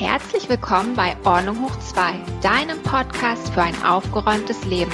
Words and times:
Herzlich 0.00 0.48
willkommen 0.48 0.96
bei 0.96 1.14
Ordnung 1.24 1.62
hoch 1.62 1.78
2, 1.78 2.14
deinem 2.40 2.82
Podcast 2.82 3.52
für 3.52 3.60
ein 3.60 3.74
aufgeräumtes 3.84 4.64
Leben. 4.64 4.90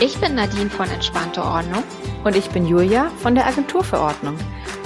Ich 0.00 0.18
bin 0.22 0.36
Nadine 0.36 0.70
von 0.70 0.88
Entspannte 0.88 1.42
Ordnung. 1.42 1.84
Und 2.24 2.34
ich 2.34 2.48
bin 2.48 2.64
Julia 2.64 3.10
von 3.18 3.34
der 3.34 3.46
Agentur 3.46 3.84
für 3.84 4.00
Ordnung. 4.00 4.38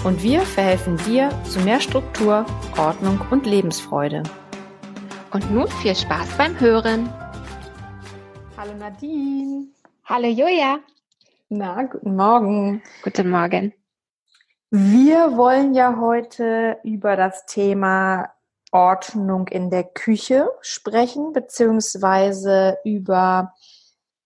Und 0.02 0.20
wir 0.24 0.40
verhelfen 0.40 0.96
dir 1.06 1.30
zu 1.44 1.60
mehr 1.60 1.78
Struktur, 1.78 2.44
Ordnung 2.76 3.20
und 3.30 3.46
Lebensfreude. 3.46 4.24
Und 5.30 5.48
nun 5.52 5.68
viel 5.68 5.94
Spaß 5.94 6.36
beim 6.36 6.58
Hören. 6.58 7.08
Hallo 8.56 8.74
Nadine. 8.76 9.68
Hallo 10.06 10.26
Julia. 10.26 10.80
Na, 11.50 11.84
guten 11.84 12.16
Morgen. 12.16 12.82
Guten 13.04 13.30
Morgen. 13.30 13.72
Wir 14.70 15.36
wollen 15.36 15.72
ja 15.72 15.98
heute 16.00 16.78
über 16.82 17.14
das 17.14 17.46
Thema 17.46 18.28
Ordnung 18.72 19.48
in 19.48 19.70
der 19.70 19.84
Küche 19.84 20.50
sprechen, 20.62 21.32
beziehungsweise 21.32 22.78
über 22.84 23.52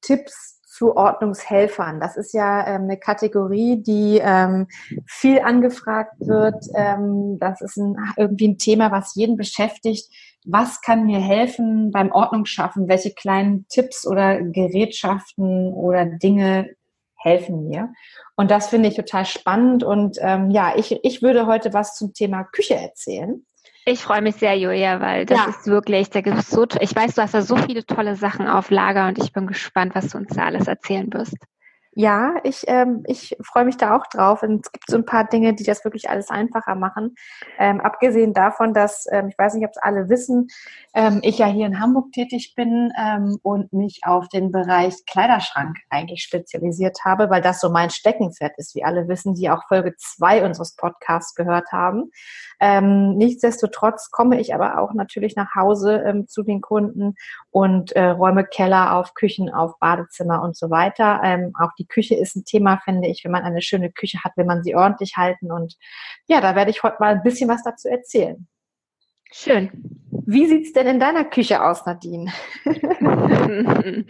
Tipps 0.01 0.57
zu 0.77 0.95
Ordnungshelfern. 0.95 2.01
Das 2.01 2.17
ist 2.17 2.35
ja 2.35 2.67
ähm, 2.67 2.83
eine 2.83 2.99
Kategorie, 2.99 3.83
die 3.83 4.21
ähm, 4.23 4.67
viel 5.07 5.41
angefragt 5.41 6.15
wird. 6.21 6.67
Ähm, 6.75 7.39
das 7.41 7.63
ist 7.63 7.79
ein, 7.79 7.97
irgendwie 8.17 8.49
ein 8.49 8.59
Thema, 8.59 8.93
was 8.93 9.15
jeden 9.15 9.37
beschäftigt. 9.37 10.11
Was 10.45 10.83
kann 10.83 11.07
mir 11.07 11.19
helfen 11.19 11.91
beim 11.91 12.13
Ordnungsschaffen? 12.13 12.89
Welche 12.89 13.13
kleinen 13.15 13.67
Tipps 13.69 14.07
oder 14.07 14.41
Gerätschaften 14.43 15.73
oder 15.73 16.05
Dinge 16.05 16.69
helfen 17.17 17.69
mir? 17.69 17.93
Und 18.37 18.51
das 18.51 18.69
finde 18.69 18.91
ich 18.91 18.97
total 18.97 19.25
spannend. 19.25 19.83
Und 19.83 20.19
ähm, 20.21 20.51
ja, 20.51 20.75
ich, 20.77 21.01
ich 21.03 21.23
würde 21.23 21.47
heute 21.47 21.73
was 21.73 21.97
zum 21.97 22.13
Thema 22.13 22.45
Küche 22.45 22.75
erzählen. 22.75 23.47
Ich 23.89 24.03
freue 24.03 24.21
mich 24.21 24.35
sehr, 24.35 24.59
Julia, 24.59 25.01
weil 25.01 25.27
das 25.27 25.39
ja. 25.39 25.47
ist 25.49 25.69
wirklich, 25.69 26.11
da 26.11 26.21
gibt 26.21 26.37
es 26.37 26.51
so, 26.51 26.67
ich 26.81 26.97
weiß, 26.97 27.15
du 27.15 27.23
hast 27.23 27.35
da 27.35 27.43
so 27.43 27.57
viele 27.57 27.87
tolle 27.87 28.17
Sachen 28.17 28.49
auf 28.49 28.71
Lager 28.71 29.07
und 29.07 29.17
ich 29.23 29.33
bin 29.33 29.47
gespannt, 29.47 29.95
was 29.95 30.09
du 30.09 30.19
uns 30.19 30.35
da 30.35 30.45
alles 30.47 30.67
erzählen 30.67 31.13
wirst. 31.13 31.37
Ja, 31.99 32.35
ich, 32.45 32.63
ähm, 32.67 33.05
ich 33.07 33.35
freue 33.41 33.65
mich 33.65 33.79
da 33.79 33.97
auch 33.97 34.07
drauf. 34.09 34.43
Und 34.43 34.67
es 34.67 34.71
gibt 34.71 34.91
so 34.91 34.99
ein 34.99 35.07
paar 35.07 35.25
Dinge, 35.25 35.55
die 35.55 35.65
das 35.65 35.83
wirklich 35.83 36.11
alles 36.11 36.29
einfacher 36.29 36.75
machen. 36.75 37.15
Ähm, 37.59 37.81
abgesehen 37.81 38.35
davon, 38.35 38.75
dass, 38.75 39.07
ähm, 39.11 39.29
ich 39.29 39.39
weiß 39.39 39.55
nicht, 39.55 39.65
ob 39.65 39.71
es 39.71 39.79
alle 39.79 40.11
wissen, 40.11 40.49
ähm, 40.93 41.21
ich 41.23 41.39
ja 41.39 41.47
hier 41.47 41.65
in 41.65 41.81
Hamburg 41.81 42.13
tätig 42.13 42.53
bin 42.55 42.93
ähm, 43.03 43.39
und 43.43 43.73
mich 43.73 44.01
auf 44.05 44.29
den 44.29 44.53
Bereich 44.53 44.95
Kleiderschrank 45.07 45.79
eigentlich 45.89 46.23
spezialisiert 46.23 46.99
habe, 47.03 47.31
weil 47.31 47.41
das 47.41 47.61
so 47.63 47.71
mein 47.71 47.89
Steckenpferd 47.89 48.53
ist, 48.59 48.75
wie 48.75 48.85
alle 48.85 49.09
wissen, 49.09 49.35
die 49.35 49.49
auch 49.49 49.67
Folge 49.67 49.95
zwei 49.97 50.45
unseres 50.45 50.77
Podcasts 50.77 51.35
gehört 51.35 51.73
haben. 51.73 52.11
Ähm, 52.61 53.17
nichtsdestotrotz 53.17 54.11
komme 54.11 54.41
ich 54.41 54.55
aber 54.55 54.79
auch 54.79 54.95
natürlich 54.95 55.37
nach 55.37 55.55
Hause 55.55 56.03
ähm, 56.07 56.27
zu 56.27 56.43
den 56.43 56.61
Kunden 56.61 57.15
und 57.51 57.93
äh, 57.93 58.07
räume 58.07 58.45
Keller 58.45 58.95
auf, 58.97 59.15
Küchen 59.15 59.53
auf, 59.53 59.79
Badezimmer 59.79 60.43
und 60.43 60.57
so 60.57 60.71
weiter. 60.71 61.21
Ähm, 61.25 61.53
auch 61.61 61.71
die 61.79 61.87
Küche 61.87 62.15
ist 62.15 62.37
ein 62.37 62.45
Thema, 62.45 62.79
finde 62.85 63.09
ich. 63.09 63.25
Wenn 63.25 63.33
man 63.33 63.45
eine 63.45 63.63
schöne 63.63 63.91
Küche 63.91 64.19
hat, 64.25 64.37
will 64.37 64.45
man 64.45 64.63
sie 64.63 64.75
ordentlich 64.75 65.17
halten. 65.17 65.53
Und 65.53 65.77
ja, 66.27 66.41
da 66.41 66.55
werde 66.55 66.71
ich 66.71 66.83
heute 66.83 66.97
mal 67.01 67.15
ein 67.15 67.23
bisschen 67.23 67.49
was 67.49 67.63
dazu 67.63 67.89
erzählen. 67.89 68.47
Schön. 69.33 69.71
Wie 70.29 70.47
sieht's 70.47 70.73
denn 70.73 70.87
in 70.87 71.01
deiner 71.01 71.25
Küche 71.25 71.63
aus, 71.63 71.85
Nadine? 71.85 72.33
äh, 72.65 74.03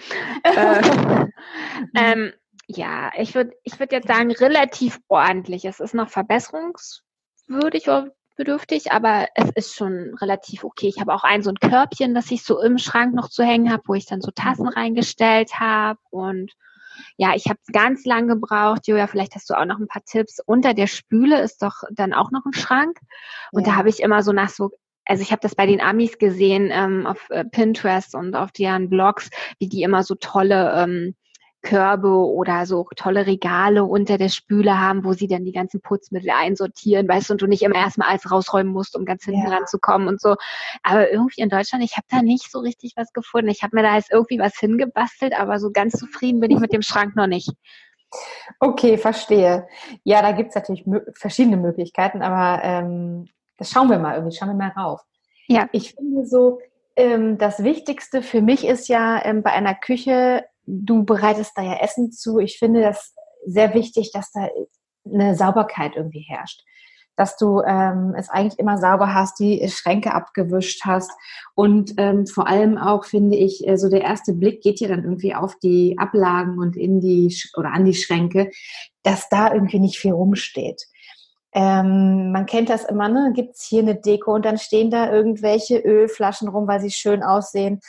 ähm, 1.95 2.33
ja, 2.67 3.11
ich 3.17 3.35
würde 3.35 3.53
ich 3.63 3.79
würd 3.79 3.93
jetzt 3.93 4.09
sagen, 4.09 4.31
relativ 4.33 4.99
ordentlich. 5.09 5.65
Es 5.65 5.81
ist 5.81 5.95
noch 5.95 6.09
verbesserungswürdig 6.09 7.89
oder 7.89 8.13
bedürftig, 8.37 8.93
aber 8.93 9.29
es 9.35 9.51
ist 9.55 9.75
schon 9.75 10.15
relativ 10.21 10.65
okay. 10.65 10.89
Ich 10.89 11.01
habe 11.01 11.15
auch 11.15 11.25
ein 11.25 11.43
so 11.43 11.51
ein 11.51 11.59
Körbchen, 11.61 12.15
das 12.15 12.31
ich 12.31 12.45
so 12.45 12.61
im 12.61 12.79
Schrank 12.79 13.15
noch 13.15 13.29
zu 13.29 13.43
hängen 13.43 13.73
habe, 13.73 13.83
wo 13.87 13.95
ich 13.95 14.07
dann 14.07 14.21
so 14.21 14.31
Tassen 14.31 14.69
reingestellt 14.69 15.59
habe 15.59 15.99
und 16.11 16.53
ja, 17.19 17.35
ich 17.35 17.47
habe 17.47 17.59
ganz 17.73 18.07
lang 18.07 18.27
gebraucht. 18.27 18.87
Julia, 18.87 19.07
vielleicht 19.07 19.35
hast 19.35 19.51
du 19.51 19.55
auch 19.55 19.67
noch 19.67 19.79
ein 19.79 19.89
paar 19.89 20.05
Tipps. 20.05 20.41
Unter 20.45 20.73
der 20.73 20.87
Spüle 20.87 21.41
ist 21.43 21.63
doch 21.63 21.83
dann 21.91 22.15
auch 22.15 22.31
noch 22.31 22.47
ein 22.47 22.55
Schrank. 22.55 22.99
Und 23.53 23.67
ja. 23.67 23.73
da 23.73 23.77
habe 23.77 23.91
ich 23.91 24.01
immer 24.01 24.23
so 24.23 24.33
nach 24.33 24.49
so 24.49 24.71
also 25.07 25.23
ich 25.23 25.31
habe 25.31 25.41
das 25.41 25.55
bei 25.55 25.67
den 25.67 25.81
Amis 25.81 26.19
gesehen 26.19 26.71
ähm, 26.73 27.07
auf 27.07 27.31
äh, 27.31 27.45
Pinterest 27.45 28.15
und 28.15 28.35
auf 28.35 28.51
deren 28.51 28.91
Blogs, 28.91 29.31
wie 29.59 29.69
die 29.69 29.83
immer 29.83 30.03
so 30.03 30.17
tolle 30.17 30.73
ähm, 30.77 31.15
Körbe 31.67 32.09
oder 32.09 32.65
so 32.65 32.87
tolle 32.95 33.27
Regale 33.27 33.85
unter 33.85 34.19
der 34.19 34.29
Spüle 34.29 34.81
haben, 34.81 35.05
wo 35.05 35.13
sie 35.13 35.27
dann 35.27 35.45
die 35.45 35.53
ganzen 35.53 35.81
Putzmittel 35.81 36.31
einsortieren, 36.31 37.09
weißt 37.09 37.29
du, 37.29 37.35
und 37.35 37.43
du 37.43 37.47
nicht 37.47 37.63
immer 37.63 37.75
erstmal 37.75 38.09
alles 38.09 38.31
rausräumen 38.31 38.73
musst, 38.73 38.97
um 38.97 39.05
ganz 39.05 39.25
hinten 39.25 39.49
ja. 39.49 39.55
ranzukommen 39.55 40.07
und 40.07 40.21
so. 40.21 40.37
Aber 40.85 41.11
irgendwie 41.11 41.41
in 41.41 41.49
Deutschland, 41.49 41.85
ich 41.85 41.97
habe 41.97 42.07
da 42.09 42.23
nicht 42.23 42.51
so 42.51 42.61
richtig 42.61 42.93
was 42.97 43.13
gefunden. 43.13 43.49
Ich 43.49 43.63
habe 43.63 43.75
mir 43.75 43.83
da 43.83 43.97
jetzt 43.97 44.13
irgendwie 44.13 44.39
was 44.39 44.57
hingebastelt, 44.59 45.39
aber 45.39 45.59
so 45.59 45.73
ganz 45.73 45.95
zufrieden 45.95 46.39
bin 46.41 46.53
ich 46.53 46.61
mit 46.61 46.73
dem 46.73 46.83
Schrank 46.83 47.17
noch 47.17 47.27
nicht. 47.27 47.51
Okay, 48.61 48.97
verstehe. 48.97 49.67
Ja, 50.05 50.23
da 50.23 50.31
gibt 50.31 50.51
es 50.51 50.55
natürlich 50.55 50.85
verschiedene 51.15 51.57
Möglichkeiten, 51.57 52.23
aber 52.23 52.63
ähm, 52.63 53.29
das 53.59 53.71
schauen 53.71 53.91
wir 53.91 53.99
mal 53.99 54.15
irgendwie, 54.15 54.37
schauen 54.37 54.51
wir 54.51 54.55
mal 54.55 54.69
rauf. 54.69 55.01
Ja. 55.49 55.69
Ich 55.73 55.95
finde 55.95 56.25
so, 56.27 56.61
ähm, 56.95 57.39
das 57.39 57.65
Wichtigste 57.65 58.23
für 58.23 58.41
mich 58.41 58.65
ist 58.65 58.87
ja 58.87 59.21
ähm, 59.25 59.43
bei 59.43 59.51
einer 59.51 59.75
Küche 59.75 60.45
du 60.67 61.05
bereitest 61.05 61.53
da 61.57 61.63
ja 61.63 61.79
Essen 61.81 62.13
zu. 62.13 62.39
Ich 62.39 62.59
finde 62.59 62.83
das 62.83 63.15
sehr 63.47 63.75
wichtig, 63.75 64.11
dass 64.13 64.31
da 64.33 64.49
eine 65.05 65.35
Sauberkeit 65.37 65.93
irgendwie 65.97 66.25
herrscht. 66.29 66.63
Dass 67.17 67.39
du 67.39 67.63
ähm, 67.63 68.15
es 68.17 68.29
eigentlich 68.29 68.59
immer 68.59 68.77
sauber 68.77 69.15
hast, 69.15 69.39
die 69.39 69.67
Schränke 69.71 70.13
abgewischt 70.13 70.83
hast. 70.85 71.11
Und 71.55 71.95
ähm, 71.97 72.27
vor 72.27 72.47
allem 72.47 72.77
auch 72.77 73.05
finde 73.05 73.37
ich, 73.37 73.67
äh, 73.67 73.79
so 73.79 73.89
der 73.89 74.03
erste 74.03 74.35
Blick 74.35 74.61
geht 74.61 74.81
ja 74.81 74.89
dann 74.89 75.05
irgendwie 75.05 75.35
auf 75.35 75.57
die 75.59 75.97
Ablagen 75.99 76.59
und 76.59 76.77
in 76.77 77.01
die 77.01 77.35
oder 77.57 77.73
an 77.73 77.87
die 77.87 77.95
Schränke, 77.95 78.51
dass 79.03 79.29
da 79.31 79.53
irgendwie 79.55 79.79
nicht 79.79 79.99
viel 79.99 80.13
rumsteht. 80.13 80.83
Ähm, 81.55 82.33
man 82.33 82.45
kennt 82.45 82.69
das 82.69 82.85
immer, 82.85 83.09
ne? 83.09 83.33
Gibt's 83.35 83.65
hier 83.67 83.81
eine 83.81 83.95
Deko 83.95 84.35
und 84.35 84.45
dann 84.45 84.59
stehen 84.59 84.91
da 84.91 85.11
irgendwelche 85.11 85.79
Ölflaschen 85.79 86.49
rum, 86.49 86.69
weil 86.69 86.81
sie 86.81 86.91
schön 86.91 87.23
aussehen 87.23 87.81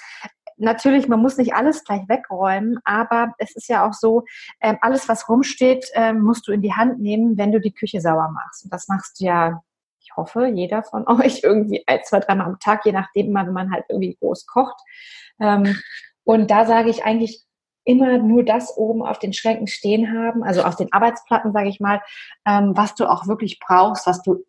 natürlich, 0.58 1.08
man 1.08 1.22
muss 1.22 1.38
nicht 1.38 1.54
alles 1.54 1.84
gleich 1.84 2.08
wegräumen, 2.08 2.80
aber 2.84 3.34
es 3.38 3.56
ist 3.56 3.70
ja 3.70 3.88
auch 3.88 3.94
so, 3.94 4.26
ähm, 4.62 4.78
alles, 4.82 5.08
was 5.08 5.30
rumsteht, 5.30 5.90
ähm, 5.94 6.22
musst 6.22 6.48
du 6.48 6.52
in 6.52 6.62
die 6.62 6.74
Hand 6.74 7.00
nehmen, 7.00 7.38
wenn 7.38 7.52
du 7.52 7.60
die 7.60 7.74
Küche 7.74 8.02
sauber 8.02 8.30
machst. 8.30 8.66
Und 8.66 8.74
das 8.74 8.88
machst 8.88 9.20
du 9.20 9.26
ja, 9.26 9.62
ich 10.00 10.16
hoffe, 10.16 10.48
jeder 10.48 10.84
von 10.84 11.08
euch 11.22 11.42
irgendwie 11.44 11.84
ein, 11.88 12.00
zwei, 12.04 12.20
dreimal 12.20 12.48
am 12.48 12.60
Tag, 12.60 12.86
je 12.86 12.92
nachdem, 12.92 13.34
wenn 13.34 13.54
man 13.54 13.72
halt 13.72 13.86
irgendwie 13.90 14.16
groß 14.20 14.46
kocht. 14.48 14.80
Ähm, 15.40 15.78
und 16.24 16.52
da 16.52 16.66
sage 16.66 16.90
ich 16.90 17.04
eigentlich, 17.04 17.44
immer 17.86 18.18
nur 18.18 18.44
das 18.44 18.76
oben 18.76 19.02
auf 19.02 19.18
den 19.18 19.32
Schränken 19.32 19.68
stehen 19.68 20.12
haben, 20.12 20.44
also 20.44 20.64
auf 20.64 20.76
den 20.76 20.92
Arbeitsplatten, 20.92 21.54
sage 21.54 21.70
ich 21.70 21.80
mal, 21.80 22.02
ähm, 22.46 22.74
was 22.76 22.96
du 22.96 23.10
auch 23.10 23.28
wirklich 23.28 23.60
brauchst, 23.60 24.06
was 24.06 24.22
du 24.24 24.44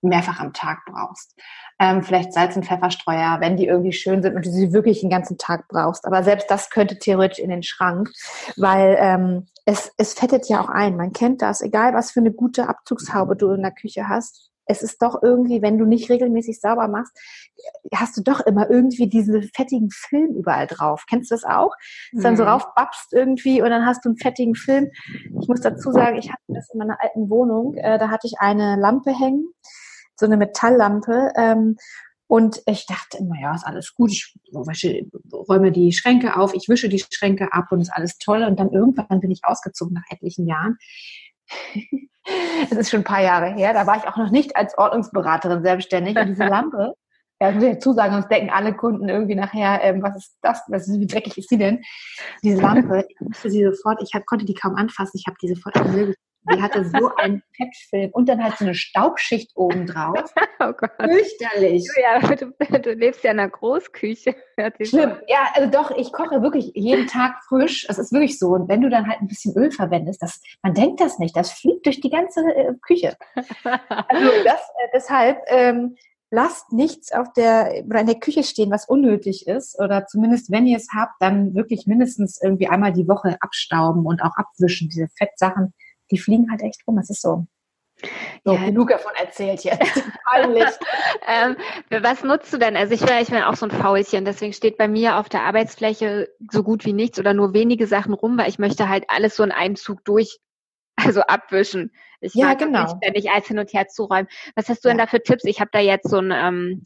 mehrfach 0.00 0.40
am 0.40 0.54
Tag 0.54 0.78
brauchst 0.86 1.34
ähm, 1.78 2.02
vielleicht 2.02 2.32
Salz- 2.32 2.56
und 2.56 2.66
Pfefferstreuer, 2.66 3.38
wenn 3.40 3.56
die 3.56 3.66
irgendwie 3.66 3.92
schön 3.92 4.22
sind 4.22 4.34
und 4.34 4.44
du 4.44 4.50
sie 4.50 4.72
wirklich 4.72 5.00
den 5.00 5.10
ganzen 5.10 5.38
Tag 5.38 5.68
brauchst. 5.68 6.06
Aber 6.06 6.24
selbst 6.24 6.50
das 6.50 6.70
könnte 6.70 6.98
theoretisch 6.98 7.38
in 7.38 7.50
den 7.50 7.62
Schrank, 7.62 8.10
weil 8.56 8.96
ähm, 8.98 9.46
es, 9.64 9.92
es 9.96 10.14
fettet 10.14 10.48
ja 10.48 10.60
auch 10.60 10.68
ein. 10.68 10.96
Man 10.96 11.12
kennt 11.12 11.42
das, 11.42 11.60
egal 11.60 11.94
was 11.94 12.10
für 12.10 12.20
eine 12.20 12.32
gute 12.32 12.68
Abzugshaube 12.68 13.36
du 13.36 13.50
in 13.52 13.62
der 13.62 13.72
Küche 13.72 14.08
hast. 14.08 14.50
Es 14.70 14.82
ist 14.82 15.00
doch 15.00 15.22
irgendwie, 15.22 15.62
wenn 15.62 15.78
du 15.78 15.86
nicht 15.86 16.10
regelmäßig 16.10 16.60
sauber 16.60 16.88
machst, 16.88 17.16
hast 17.94 18.18
du 18.18 18.22
doch 18.22 18.40
immer 18.40 18.68
irgendwie 18.68 19.08
diesen 19.08 19.42
fettigen 19.54 19.88
Film 19.90 20.34
überall 20.34 20.66
drauf. 20.66 21.04
Kennst 21.08 21.30
du 21.30 21.36
das 21.36 21.44
auch? 21.44 21.74
Dass 22.12 22.22
dann 22.22 22.36
so 22.36 22.42
mhm. 22.42 22.50
raufbapst 22.50 23.14
irgendwie 23.14 23.62
und 23.62 23.70
dann 23.70 23.86
hast 23.86 24.04
du 24.04 24.10
einen 24.10 24.18
fettigen 24.18 24.54
Film. 24.54 24.90
Ich 25.40 25.48
muss 25.48 25.62
dazu 25.62 25.90
sagen, 25.90 26.18
ich 26.18 26.30
hatte 26.30 26.42
das 26.48 26.68
in 26.70 26.78
meiner 26.78 27.00
alten 27.00 27.30
Wohnung. 27.30 27.76
Äh, 27.76 27.98
da 27.98 28.10
hatte 28.10 28.26
ich 28.26 28.40
eine 28.40 28.76
Lampe 28.76 29.10
hängen 29.10 29.54
so 30.18 30.26
eine 30.26 30.36
Metalllampe. 30.36 31.32
Ähm, 31.36 31.76
und 32.26 32.60
ich 32.66 32.84
dachte 32.86 33.18
immer, 33.18 33.40
ja, 33.40 33.54
ist 33.54 33.66
alles 33.66 33.94
gut. 33.94 34.10
Ich 34.12 34.34
wasche, 34.52 35.06
räume 35.32 35.72
die 35.72 35.92
Schränke 35.92 36.36
auf, 36.36 36.52
ich 36.54 36.68
wische 36.68 36.90
die 36.90 37.02
Schränke 37.10 37.52
ab 37.52 37.68
und 37.70 37.80
ist 37.80 37.92
alles 37.92 38.18
toll. 38.18 38.42
Und 38.42 38.60
dann 38.60 38.70
irgendwann 38.70 39.20
bin 39.20 39.30
ich 39.30 39.40
ausgezogen 39.44 39.94
nach 39.94 40.04
etlichen 40.10 40.46
Jahren. 40.46 40.76
Es 42.70 42.76
ist 42.76 42.90
schon 42.90 43.00
ein 43.00 43.04
paar 43.04 43.22
Jahre 43.22 43.54
her. 43.54 43.72
Da 43.72 43.86
war 43.86 43.96
ich 43.96 44.04
auch 44.04 44.18
noch 44.18 44.30
nicht 44.30 44.54
als 44.54 44.76
Ordnungsberaterin 44.76 45.62
selbstständig. 45.62 46.14
Und 46.14 46.26
diese 46.26 46.44
Lampe, 46.44 46.92
ja, 47.40 47.52
muss 47.52 47.62
ich 47.62 47.72
dazu 47.72 47.94
sagen, 47.94 48.12
sonst 48.12 48.28
denken 48.28 48.50
alle 48.50 48.74
Kunden 48.74 49.08
irgendwie 49.08 49.34
nachher, 49.34 49.82
ähm, 49.82 50.02
was 50.02 50.14
ist 50.16 50.36
das? 50.42 50.60
Was 50.68 50.88
ist, 50.88 51.00
wie 51.00 51.06
dreckig 51.06 51.38
ist 51.38 51.48
sie 51.48 51.56
denn? 51.56 51.80
Diese 52.42 52.60
Lampe, 52.60 53.06
ich 53.08 53.20
musste 53.20 53.50
sie 53.50 53.64
sofort, 53.64 54.02
ich 54.02 54.12
hab, 54.12 54.26
konnte 54.26 54.44
die 54.44 54.52
kaum 54.52 54.74
anfassen. 54.74 55.16
Ich 55.16 55.26
habe 55.26 55.38
die 55.40 55.48
sofort 55.48 55.76
am 55.76 55.90
Müll 55.92 56.14
die 56.50 56.62
hatte 56.62 56.84
so 56.84 57.10
einen 57.16 57.42
Fettfilm 57.56 58.10
und 58.12 58.28
dann 58.28 58.42
halt 58.42 58.56
so 58.56 58.64
eine 58.64 58.74
Staubschicht 58.74 59.52
oben 59.54 59.86
drauf. 59.86 60.32
Oh 60.60 60.72
Gott. 60.72 60.90
Fürchterlich. 61.00 61.88
Ja, 62.02 62.18
du, 62.18 62.52
du, 62.80 62.92
lebst 62.92 63.22
ja 63.22 63.30
in 63.30 63.38
einer 63.38 63.48
Großküche. 63.48 64.34
Schlimm. 64.82 65.16
Ja, 65.28 65.50
also 65.54 65.70
doch, 65.70 65.92
ich 65.92 66.12
koche 66.12 66.42
wirklich 66.42 66.72
jeden 66.74 67.06
Tag 67.06 67.36
frisch. 67.46 67.86
Es 67.88 67.96
ist 67.96 68.12
wirklich 68.12 68.40
so. 68.40 68.48
Und 68.48 68.68
wenn 68.68 68.80
du 68.80 68.90
dann 68.90 69.06
halt 69.06 69.20
ein 69.20 69.28
bisschen 69.28 69.56
Öl 69.56 69.70
verwendest, 69.70 70.20
das, 70.20 70.40
man 70.64 70.74
denkt 70.74 71.00
das 71.00 71.20
nicht, 71.20 71.36
das 71.36 71.52
fliegt 71.52 71.86
durch 71.86 72.00
die 72.00 72.10
ganze 72.10 72.40
äh, 72.40 72.74
Küche. 72.82 73.16
Also 73.62 74.26
das, 74.44 74.60
äh, 74.60 74.88
deshalb, 74.92 75.38
ähm, 75.46 75.94
lasst 76.30 76.72
nichts 76.72 77.12
auf 77.12 77.32
der 77.32 77.84
oder 77.86 78.00
in 78.00 78.06
der 78.06 78.18
Küche 78.18 78.42
stehen, 78.42 78.70
was 78.70 78.88
unnötig 78.88 79.46
ist. 79.46 79.78
Oder 79.80 80.06
zumindest, 80.06 80.50
wenn 80.50 80.66
ihr 80.66 80.76
es 80.76 80.88
habt, 80.94 81.14
dann 81.20 81.54
wirklich 81.54 81.86
mindestens 81.86 82.40
irgendwie 82.42 82.68
einmal 82.68 82.92
die 82.92 83.08
Woche 83.08 83.36
abstauben 83.40 84.04
und 84.06 84.22
auch 84.22 84.36
abwischen. 84.36 84.88
Diese 84.88 85.08
Fettsachen, 85.16 85.72
die 86.10 86.18
fliegen 86.18 86.50
halt 86.50 86.62
echt 86.62 86.82
rum. 86.86 86.96
Das 86.96 87.10
ist 87.10 87.22
so. 87.22 87.46
So, 88.44 88.54
ja. 88.54 88.64
genug 88.66 88.90
davon 88.90 89.12
erzählt 89.20 89.64
jetzt. 89.64 89.80
ähm, 91.26 91.56
was 91.90 92.22
nutzt 92.22 92.52
du 92.52 92.58
denn? 92.58 92.76
Also 92.76 92.94
ich 92.94 93.00
bin, 93.00 93.16
ich 93.20 93.28
bin 93.28 93.42
auch 93.42 93.56
so 93.56 93.66
ein 93.66 93.72
Faulchen, 93.72 94.24
deswegen 94.24 94.52
steht 94.52 94.78
bei 94.78 94.86
mir 94.86 95.16
auf 95.16 95.28
der 95.28 95.42
Arbeitsfläche 95.42 96.28
so 96.50 96.62
gut 96.62 96.84
wie 96.84 96.92
nichts 96.92 97.18
oder 97.18 97.34
nur 97.34 97.54
wenige 97.54 97.86
Sachen 97.88 98.14
rum, 98.14 98.38
weil 98.38 98.48
ich 98.48 98.60
möchte 98.60 98.88
halt 98.88 99.04
alles 99.08 99.34
so 99.34 99.42
in 99.42 99.50
einem 99.50 99.74
Zug 99.74 100.04
durch, 100.04 100.38
also 100.94 101.22
abwischen. 101.22 101.92
Ich 102.20 102.34
ja, 102.34 102.54
genau. 102.54 102.82
nicht 102.82 102.96
ständig 102.96 103.30
alles 103.30 103.48
hin 103.48 103.58
und 103.58 103.72
her 103.72 103.88
zu 103.88 104.04
räumen. 104.04 104.28
Was 104.54 104.68
hast 104.68 104.84
du 104.84 104.88
ja. 104.88 104.94
denn 104.94 104.98
da 104.98 105.06
für 105.06 105.22
Tipps? 105.22 105.44
Ich 105.44 105.60
habe 105.60 105.70
da 105.72 105.80
jetzt 105.80 106.08
so 106.08 106.18
ein 106.18 106.32
ähm, 106.32 106.82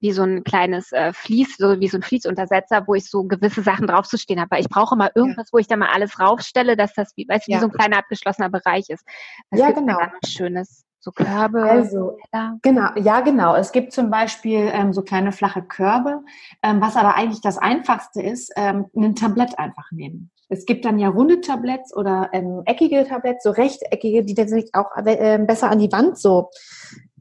wie 0.00 0.12
so 0.12 0.22
ein 0.22 0.44
kleines 0.44 0.92
äh, 0.92 1.12
Fließ, 1.12 1.56
so 1.58 1.80
wie 1.80 1.88
so 1.88 1.98
ein 1.98 2.02
Fließuntersetzer, 2.02 2.86
wo 2.86 2.94
ich 2.94 3.08
so 3.08 3.24
gewisse 3.24 3.62
Sachen 3.62 3.86
draufzustehen 3.86 4.40
habe. 4.40 4.50
Weil 4.52 4.60
ich 4.60 4.68
brauche 4.68 4.96
mal 4.96 5.10
irgendwas, 5.14 5.48
ja. 5.48 5.52
wo 5.52 5.58
ich 5.58 5.66
da 5.66 5.76
mal 5.76 5.90
alles 5.92 6.20
raufstelle, 6.20 6.76
dass 6.76 6.94
das 6.94 7.12
wie, 7.16 7.26
weißt 7.28 7.48
du, 7.48 7.52
ja. 7.52 7.56
wie 7.58 7.60
so 7.60 7.66
ein 7.68 7.72
kleiner 7.72 7.98
abgeschlossener 7.98 8.50
Bereich 8.50 8.88
ist. 8.88 9.04
Was 9.50 9.60
ja, 9.60 9.70
genau. 9.72 9.98
Schönes. 10.26 10.84
So 11.00 11.12
Körbe. 11.12 11.62
Also, 11.62 12.18
genau, 12.62 12.88
ja, 12.96 13.20
genau. 13.20 13.54
Es 13.54 13.70
gibt 13.70 13.92
zum 13.92 14.10
Beispiel 14.10 14.68
ähm, 14.72 14.92
so 14.92 15.02
kleine 15.02 15.30
flache 15.30 15.62
Körbe, 15.62 16.22
ähm, 16.62 16.80
was 16.80 16.96
aber 16.96 17.14
eigentlich 17.14 17.40
das 17.40 17.56
Einfachste 17.56 18.20
ist, 18.20 18.52
ähm, 18.56 18.86
ein 18.96 19.14
Tablett 19.14 19.58
einfach 19.58 19.92
nehmen. 19.92 20.30
Es 20.48 20.64
gibt 20.64 20.84
dann 20.84 20.98
ja 20.98 21.08
runde 21.08 21.40
Tabletts 21.40 21.94
oder 21.94 22.30
ähm, 22.32 22.62
eckige 22.64 23.06
Tabletts, 23.06 23.44
so 23.44 23.50
rechteckige, 23.50 24.24
die 24.24 24.34
dann 24.34 24.48
sich 24.48 24.70
auch 24.72 24.90
äh, 24.96 25.38
besser 25.38 25.70
an 25.70 25.78
die 25.78 25.92
Wand 25.92 26.18
so 26.18 26.50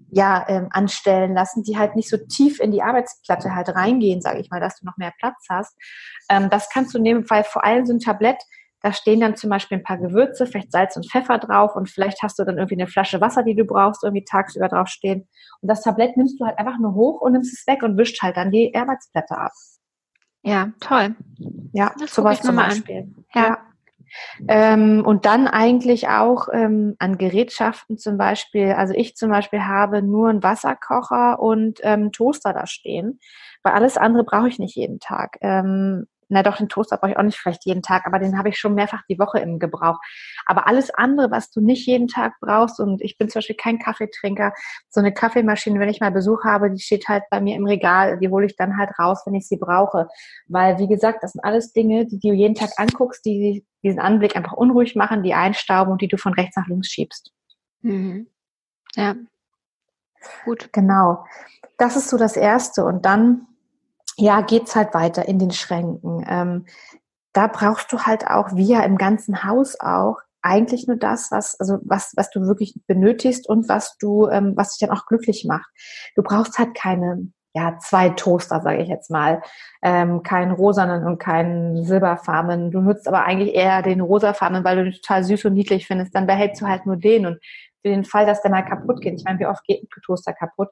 ja 0.09 0.45
ähm, 0.47 0.67
anstellen 0.71 1.33
lassen, 1.33 1.63
die 1.63 1.77
halt 1.77 1.95
nicht 1.95 2.09
so 2.09 2.17
tief 2.17 2.59
in 2.59 2.71
die 2.71 2.81
Arbeitsplatte 2.81 3.53
halt 3.53 3.69
reingehen, 3.69 4.21
sage 4.21 4.39
ich 4.39 4.49
mal, 4.49 4.59
dass 4.59 4.79
du 4.79 4.85
noch 4.85 4.97
mehr 4.97 5.13
Platz 5.19 5.45
hast. 5.49 5.77
Ähm, 6.29 6.49
das 6.49 6.69
kannst 6.69 6.93
du 6.93 6.99
nehmen, 6.99 7.29
weil 7.29 7.43
vor 7.43 7.63
allem 7.65 7.85
so 7.85 7.93
ein 7.93 7.99
Tablett, 7.99 8.41
da 8.81 8.93
stehen 8.93 9.19
dann 9.19 9.35
zum 9.35 9.49
Beispiel 9.49 9.79
ein 9.79 9.83
paar 9.83 9.97
Gewürze, 9.97 10.45
vielleicht 10.45 10.71
Salz 10.71 10.95
und 10.95 11.09
Pfeffer 11.09 11.39
drauf 11.39 11.75
und 11.75 11.89
vielleicht 11.89 12.21
hast 12.21 12.37
du 12.39 12.43
dann 12.43 12.57
irgendwie 12.57 12.75
eine 12.75 12.87
Flasche 12.87 13.19
Wasser, 13.21 13.43
die 13.43 13.55
du 13.55 13.65
brauchst, 13.65 14.03
irgendwie 14.03 14.23
tagsüber 14.23 14.67
draufstehen. 14.67 15.27
Und 15.61 15.67
das 15.67 15.81
Tablett 15.81 16.15
nimmst 16.15 16.39
du 16.39 16.45
halt 16.45 16.59
einfach 16.59 16.77
nur 16.79 16.93
hoch 16.93 17.21
und 17.21 17.33
nimmst 17.33 17.53
es 17.53 17.67
weg 17.67 17.83
und 17.83 17.97
wischt 17.97 18.21
halt 18.21 18.37
dann 18.37 18.51
die 18.51 18.73
Arbeitsplatte 18.75 19.37
ab. 19.37 19.51
Ja, 20.43 20.71
toll. 20.79 21.15
Ja, 21.73 21.93
das 21.99 22.13
sowas 22.13 22.41
zum 22.41 22.55
Beispiel. 22.55 23.13
Ja. 23.33 23.47
ja. 23.47 23.57
Ähm, 24.47 25.03
und 25.05 25.25
dann 25.25 25.47
eigentlich 25.47 26.09
auch 26.09 26.47
ähm, 26.51 26.95
an 26.99 27.17
Gerätschaften 27.17 27.97
zum 27.97 28.17
Beispiel, 28.17 28.71
also 28.71 28.93
ich 28.93 29.15
zum 29.15 29.29
Beispiel 29.29 29.63
habe 29.63 30.01
nur 30.01 30.29
einen 30.29 30.43
Wasserkocher 30.43 31.39
und 31.39 31.79
ähm, 31.83 32.11
Toaster 32.11 32.53
da 32.53 32.65
stehen, 32.67 33.19
weil 33.63 33.73
alles 33.73 33.97
andere 33.97 34.23
brauche 34.23 34.47
ich 34.47 34.59
nicht 34.59 34.75
jeden 34.75 34.99
Tag. 34.99 35.37
Ähm, 35.41 36.07
na 36.29 36.43
doch, 36.43 36.57
den 36.57 36.69
Toaster 36.69 36.97
brauche 36.97 37.11
ich 37.11 37.17
auch 37.17 37.23
nicht 37.23 37.37
vielleicht 37.37 37.65
jeden 37.65 37.81
Tag, 37.81 38.05
aber 38.05 38.19
den 38.19 38.37
habe 38.37 38.49
ich 38.49 38.57
schon 38.57 38.75
mehrfach 38.75 39.03
die 39.09 39.19
Woche 39.19 39.39
im 39.39 39.59
Gebrauch. 39.59 39.99
Aber 40.45 40.67
alles 40.67 40.89
andere, 40.93 41.31
was 41.31 41.51
du 41.51 41.61
nicht 41.61 41.87
jeden 41.87 42.07
Tag 42.07 42.33
brauchst, 42.41 42.79
und 42.79 43.01
ich 43.01 43.17
bin 43.17 43.29
zum 43.29 43.39
Beispiel 43.39 43.55
kein 43.55 43.79
Kaffeetrinker, 43.79 44.53
so 44.89 44.99
eine 44.99 45.13
Kaffeemaschine, 45.13 45.79
wenn 45.79 45.89
ich 45.89 46.01
mal 46.01 46.11
Besuch 46.11 46.43
habe, 46.43 46.71
die 46.71 46.81
steht 46.81 47.07
halt 47.07 47.23
bei 47.29 47.39
mir 47.39 47.55
im 47.55 47.65
Regal, 47.65 48.19
die 48.19 48.29
hole 48.29 48.45
ich 48.45 48.55
dann 48.55 48.77
halt 48.77 48.91
raus, 48.99 49.23
wenn 49.25 49.35
ich 49.35 49.47
sie 49.47 49.57
brauche. 49.57 50.07
Weil, 50.47 50.79
wie 50.79 50.87
gesagt, 50.87 51.23
das 51.23 51.33
sind 51.33 51.43
alles 51.43 51.71
Dinge, 51.73 52.05
die 52.05 52.19
du 52.19 52.33
jeden 52.33 52.55
Tag 52.55 52.71
anguckst, 52.77 53.25
die 53.25 53.65
diesen 53.83 53.99
Anblick 53.99 54.35
einfach 54.35 54.53
unruhig 54.53 54.95
machen, 54.95 55.23
die 55.23 55.33
einstauben 55.33 55.91
und 55.91 56.01
die 56.01 56.07
du 56.07 56.17
von 56.17 56.33
rechts 56.33 56.55
nach 56.57 56.67
links 56.67 56.89
schiebst. 56.89 57.31
Mhm. 57.81 58.27
Ja. 58.95 59.15
Gut. 60.45 60.69
Genau. 60.73 61.25
Das 61.77 61.95
ist 61.95 62.09
so 62.09 62.17
das 62.17 62.35
Erste. 62.35 62.83
Und 62.83 63.05
dann 63.05 63.47
ja, 64.17 64.41
geht's 64.41 64.75
halt 64.75 64.93
weiter 64.93 65.27
in 65.27 65.39
den 65.39 65.51
Schränken. 65.51 66.25
Ähm, 66.27 66.65
da 67.33 67.47
brauchst 67.47 67.93
du 67.93 67.99
halt 67.99 68.27
auch, 68.27 68.55
wie 68.55 68.65
ja 68.65 68.81
im 68.81 68.97
ganzen 68.97 69.43
Haus 69.43 69.79
auch, 69.79 70.17
eigentlich 70.41 70.87
nur 70.87 70.97
das, 70.97 71.31
was, 71.31 71.59
also 71.59 71.79
was, 71.83 72.13
was 72.15 72.29
du 72.29 72.41
wirklich 72.41 72.75
benötigst 72.87 73.47
und 73.49 73.69
was 73.69 73.97
du, 73.97 74.27
ähm, 74.27 74.53
was 74.55 74.77
dich 74.77 74.87
dann 74.87 74.97
auch 74.97 75.05
glücklich 75.05 75.45
macht. 75.45 75.69
Du 76.15 76.23
brauchst 76.23 76.57
halt 76.57 76.73
keine, 76.75 77.27
ja, 77.53 77.77
zwei 77.79 78.09
Toaster, 78.09 78.61
sage 78.61 78.81
ich 78.81 78.87
jetzt 78.87 79.11
mal, 79.11 79.41
ähm, 79.81 80.23
keinen 80.23 80.51
rosanen 80.51 81.05
und 81.05 81.19
keinen 81.19 81.83
silberfarben. 81.83 82.71
Du 82.71 82.81
nutzt 82.81 83.07
aber 83.07 83.25
eigentlich 83.25 83.55
eher 83.55 83.81
den 83.81 84.01
rosafarben, 84.01 84.63
weil 84.63 84.77
du 84.77 84.83
den 84.85 84.93
total 84.93 85.23
süß 85.23 85.45
und 85.45 85.53
niedlich 85.53 85.85
findest. 85.85 86.15
Dann 86.15 86.27
behältst 86.27 86.61
du 86.61 86.67
halt 86.67 86.85
nur 86.85 86.97
den 86.97 87.25
und 87.25 87.39
für 87.81 87.89
den 87.89 88.05
Fall, 88.05 88.25
dass 88.25 88.41
der 88.41 88.51
mal 88.51 88.63
kaputt 88.63 89.01
geht. 89.01 89.15
Ich 89.15 89.25
meine, 89.25 89.39
wie 89.39 89.45
oft 89.45 89.63
geht 89.65 89.83
ein 89.83 89.87
Toaster 90.05 90.33
kaputt? 90.33 90.69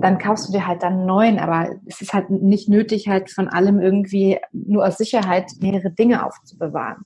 Dann 0.00 0.18
kaufst 0.18 0.48
du 0.48 0.52
dir 0.52 0.66
halt 0.66 0.82
dann 0.82 0.94
einen 0.94 1.06
neuen, 1.06 1.38
aber 1.38 1.70
es 1.86 2.00
ist 2.00 2.12
halt 2.12 2.30
nicht 2.30 2.68
nötig, 2.68 3.08
halt 3.08 3.30
von 3.30 3.48
allem 3.48 3.80
irgendwie 3.80 4.38
nur 4.52 4.86
aus 4.86 4.98
Sicherheit 4.98 5.50
mehrere 5.60 5.90
Dinge 5.90 6.24
aufzubewahren. 6.24 7.04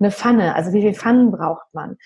Eine 0.00 0.10
Pfanne, 0.10 0.54
also 0.54 0.72
wie 0.72 0.80
viele 0.80 0.94
Pfannen 0.94 1.30
braucht 1.30 1.72
man? 1.72 1.96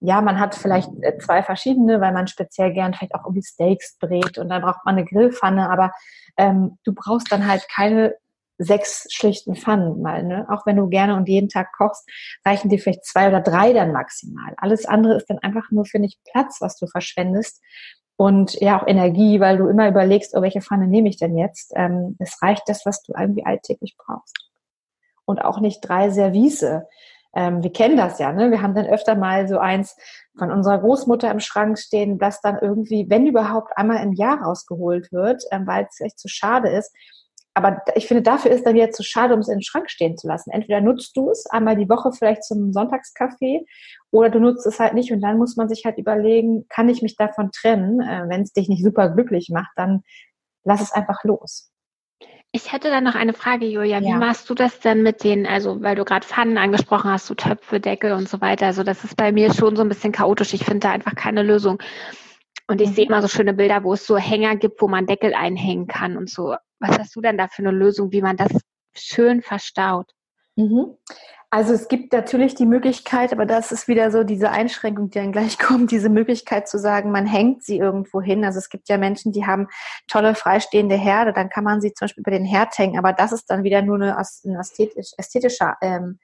Ja, 0.00 0.20
man 0.20 0.38
hat 0.38 0.54
vielleicht 0.54 0.90
äh, 1.00 1.18
zwei 1.18 1.42
verschiedene, 1.42 2.00
weil 2.00 2.12
man 2.12 2.28
speziell 2.28 2.72
gern 2.72 2.94
vielleicht 2.94 3.14
auch 3.14 3.24
irgendwie 3.24 3.42
Steaks 3.42 3.98
brät 3.98 4.38
und 4.38 4.48
dann 4.48 4.62
braucht 4.62 4.84
man 4.84 4.96
eine 4.96 5.04
Grillpfanne, 5.04 5.68
aber 5.70 5.92
ähm, 6.36 6.78
du 6.84 6.92
brauchst 6.94 7.32
dann 7.32 7.48
halt 7.48 7.66
keine 7.74 8.14
sechs 8.58 9.06
schlichten 9.10 9.54
Pfannen 9.54 10.02
mal, 10.02 10.24
ne? 10.24 10.46
Auch 10.50 10.66
wenn 10.66 10.76
du 10.76 10.88
gerne 10.88 11.16
und 11.16 11.28
jeden 11.28 11.48
Tag 11.48 11.72
kochst, 11.76 12.08
reichen 12.44 12.68
dir 12.68 12.78
vielleicht 12.78 13.04
zwei 13.04 13.28
oder 13.28 13.40
drei 13.40 13.72
dann 13.72 13.92
maximal. 13.92 14.54
Alles 14.56 14.84
andere 14.84 15.16
ist 15.16 15.30
dann 15.30 15.38
einfach 15.38 15.70
nur, 15.70 15.84
finde 15.84 16.08
ich, 16.08 16.18
Platz, 16.30 16.58
was 16.60 16.76
du 16.76 16.86
verschwendest 16.86 17.62
und 18.18 18.60
ja 18.60 18.80
auch 18.80 18.86
Energie, 18.88 19.38
weil 19.38 19.58
du 19.58 19.68
immer 19.68 19.88
überlegst, 19.88 20.36
oh, 20.36 20.42
welche 20.42 20.60
Pfanne 20.60 20.88
nehme 20.88 21.08
ich 21.08 21.18
denn 21.18 21.38
jetzt? 21.38 21.72
Ähm, 21.76 22.16
es 22.18 22.42
reicht 22.42 22.68
das, 22.68 22.84
was 22.84 23.00
du 23.02 23.12
irgendwie 23.16 23.46
alltäglich 23.46 23.96
brauchst. 23.96 24.36
Und 25.24 25.40
auch 25.44 25.60
nicht 25.60 25.82
drei 25.82 26.10
Service. 26.10 26.64
Ähm, 27.32 27.62
wir 27.62 27.72
kennen 27.72 27.96
das 27.96 28.18
ja, 28.18 28.32
ne? 28.32 28.50
Wir 28.50 28.60
haben 28.60 28.74
dann 28.74 28.86
öfter 28.86 29.14
mal 29.14 29.46
so 29.46 29.58
eins 29.58 29.96
von 30.36 30.50
unserer 30.50 30.78
Großmutter 30.78 31.30
im 31.30 31.38
Schrank 31.38 31.78
stehen, 31.78 32.18
das 32.18 32.40
dann 32.40 32.58
irgendwie, 32.60 33.08
wenn 33.08 33.24
überhaupt, 33.24 33.78
einmal 33.78 34.02
im 34.02 34.14
Jahr 34.14 34.42
rausgeholt 34.42 35.12
wird, 35.12 35.44
ähm, 35.52 35.64
weil 35.68 35.86
es 35.88 36.00
echt 36.00 36.18
zu 36.18 36.26
schade 36.26 36.70
ist. 36.70 36.92
Aber 37.58 37.82
ich 37.96 38.06
finde, 38.06 38.22
dafür 38.22 38.52
ist 38.52 38.64
dann 38.64 38.76
wieder 38.76 38.92
zu 38.92 39.02
schade, 39.02 39.34
um 39.34 39.40
es 39.40 39.48
in 39.48 39.56
den 39.56 39.62
Schrank 39.62 39.90
stehen 39.90 40.16
zu 40.16 40.28
lassen. 40.28 40.52
Entweder 40.52 40.80
nutzt 40.80 41.16
du 41.16 41.28
es 41.28 41.46
einmal 41.46 41.74
die 41.74 41.88
Woche 41.88 42.12
vielleicht 42.12 42.44
zum 42.44 42.72
Sonntagskaffee 42.72 43.66
oder 44.12 44.30
du 44.30 44.38
nutzt 44.38 44.64
es 44.64 44.78
halt 44.78 44.94
nicht 44.94 45.10
und 45.10 45.20
dann 45.20 45.38
muss 45.38 45.56
man 45.56 45.68
sich 45.68 45.84
halt 45.84 45.98
überlegen, 45.98 46.66
kann 46.68 46.88
ich 46.88 47.02
mich 47.02 47.16
davon 47.16 47.50
trennen? 47.50 48.00
Äh, 48.00 48.28
Wenn 48.28 48.42
es 48.42 48.52
dich 48.52 48.68
nicht 48.68 48.84
super 48.84 49.08
glücklich 49.08 49.48
macht, 49.52 49.72
dann 49.74 50.02
lass 50.62 50.80
es 50.80 50.92
einfach 50.92 51.24
los. 51.24 51.72
Ich 52.52 52.72
hätte 52.72 52.90
dann 52.90 53.02
noch 53.02 53.16
eine 53.16 53.32
Frage, 53.32 53.66
Julia. 53.66 54.00
Wie 54.00 54.10
ja. 54.10 54.18
machst 54.18 54.48
du 54.48 54.54
das 54.54 54.78
denn 54.78 55.02
mit 55.02 55.24
den, 55.24 55.44
also 55.44 55.82
weil 55.82 55.96
du 55.96 56.04
gerade 56.04 56.24
Pfannen 56.24 56.58
angesprochen 56.58 57.10
hast, 57.10 57.26
so 57.26 57.34
Töpfe, 57.34 57.80
Deckel 57.80 58.12
und 58.12 58.28
so 58.28 58.40
weiter. 58.40 58.66
Also 58.66 58.84
das 58.84 59.02
ist 59.02 59.16
bei 59.16 59.32
mir 59.32 59.52
schon 59.52 59.74
so 59.74 59.82
ein 59.82 59.88
bisschen 59.88 60.12
chaotisch. 60.12 60.54
Ich 60.54 60.64
finde 60.64 60.80
da 60.80 60.92
einfach 60.92 61.16
keine 61.16 61.42
Lösung. 61.42 61.82
Und 62.68 62.80
ich 62.80 62.90
sehe 62.90 63.06
immer 63.06 63.20
so 63.20 63.28
schöne 63.28 63.54
Bilder, 63.54 63.82
wo 63.82 63.94
es 63.94 64.06
so 64.06 64.16
Hänger 64.16 64.54
gibt, 64.54 64.80
wo 64.80 64.86
man 64.86 65.06
Deckel 65.06 65.34
einhängen 65.34 65.88
kann 65.88 66.16
und 66.16 66.30
so. 66.30 66.54
Was 66.80 66.98
hast 66.98 67.16
du 67.16 67.20
denn 67.20 67.38
da 67.38 67.48
für 67.48 67.62
eine 67.62 67.70
Lösung, 67.70 68.12
wie 68.12 68.22
man 68.22 68.36
das 68.36 68.52
schön 68.94 69.42
verstaut? 69.42 70.12
Mhm. 70.56 70.96
Also 71.50 71.72
es 71.72 71.88
gibt 71.88 72.12
natürlich 72.12 72.54
die 72.56 72.66
Möglichkeit, 72.66 73.32
aber 73.32 73.46
das 73.46 73.72
ist 73.72 73.88
wieder 73.88 74.10
so 74.10 74.22
diese 74.22 74.50
Einschränkung, 74.50 75.08
die 75.08 75.18
dann 75.18 75.32
gleich 75.32 75.58
kommt, 75.58 75.90
diese 75.90 76.10
Möglichkeit 76.10 76.68
zu 76.68 76.78
sagen, 76.78 77.10
man 77.10 77.26
hängt 77.26 77.62
sie 77.62 77.78
irgendwo 77.78 78.20
hin. 78.20 78.44
Also 78.44 78.58
es 78.58 78.68
gibt 78.68 78.88
ja 78.90 78.98
Menschen, 78.98 79.32
die 79.32 79.46
haben 79.46 79.68
tolle 80.08 80.34
freistehende 80.34 80.96
Herde, 80.96 81.32
dann 81.32 81.48
kann 81.48 81.64
man 81.64 81.80
sie 81.80 81.94
zum 81.94 82.04
Beispiel 82.06 82.20
über 82.20 82.32
den 82.32 82.44
Herd 82.44 82.76
hängen, 82.76 82.98
aber 82.98 83.14
das 83.14 83.32
ist 83.32 83.46
dann 83.46 83.64
wieder 83.64 83.80
nur 83.80 83.96
eine, 83.96 84.18
ein 84.18 84.56
ästhetisch, 84.56 85.12
ästhetischer 85.16 85.76
ähm, 85.80 86.18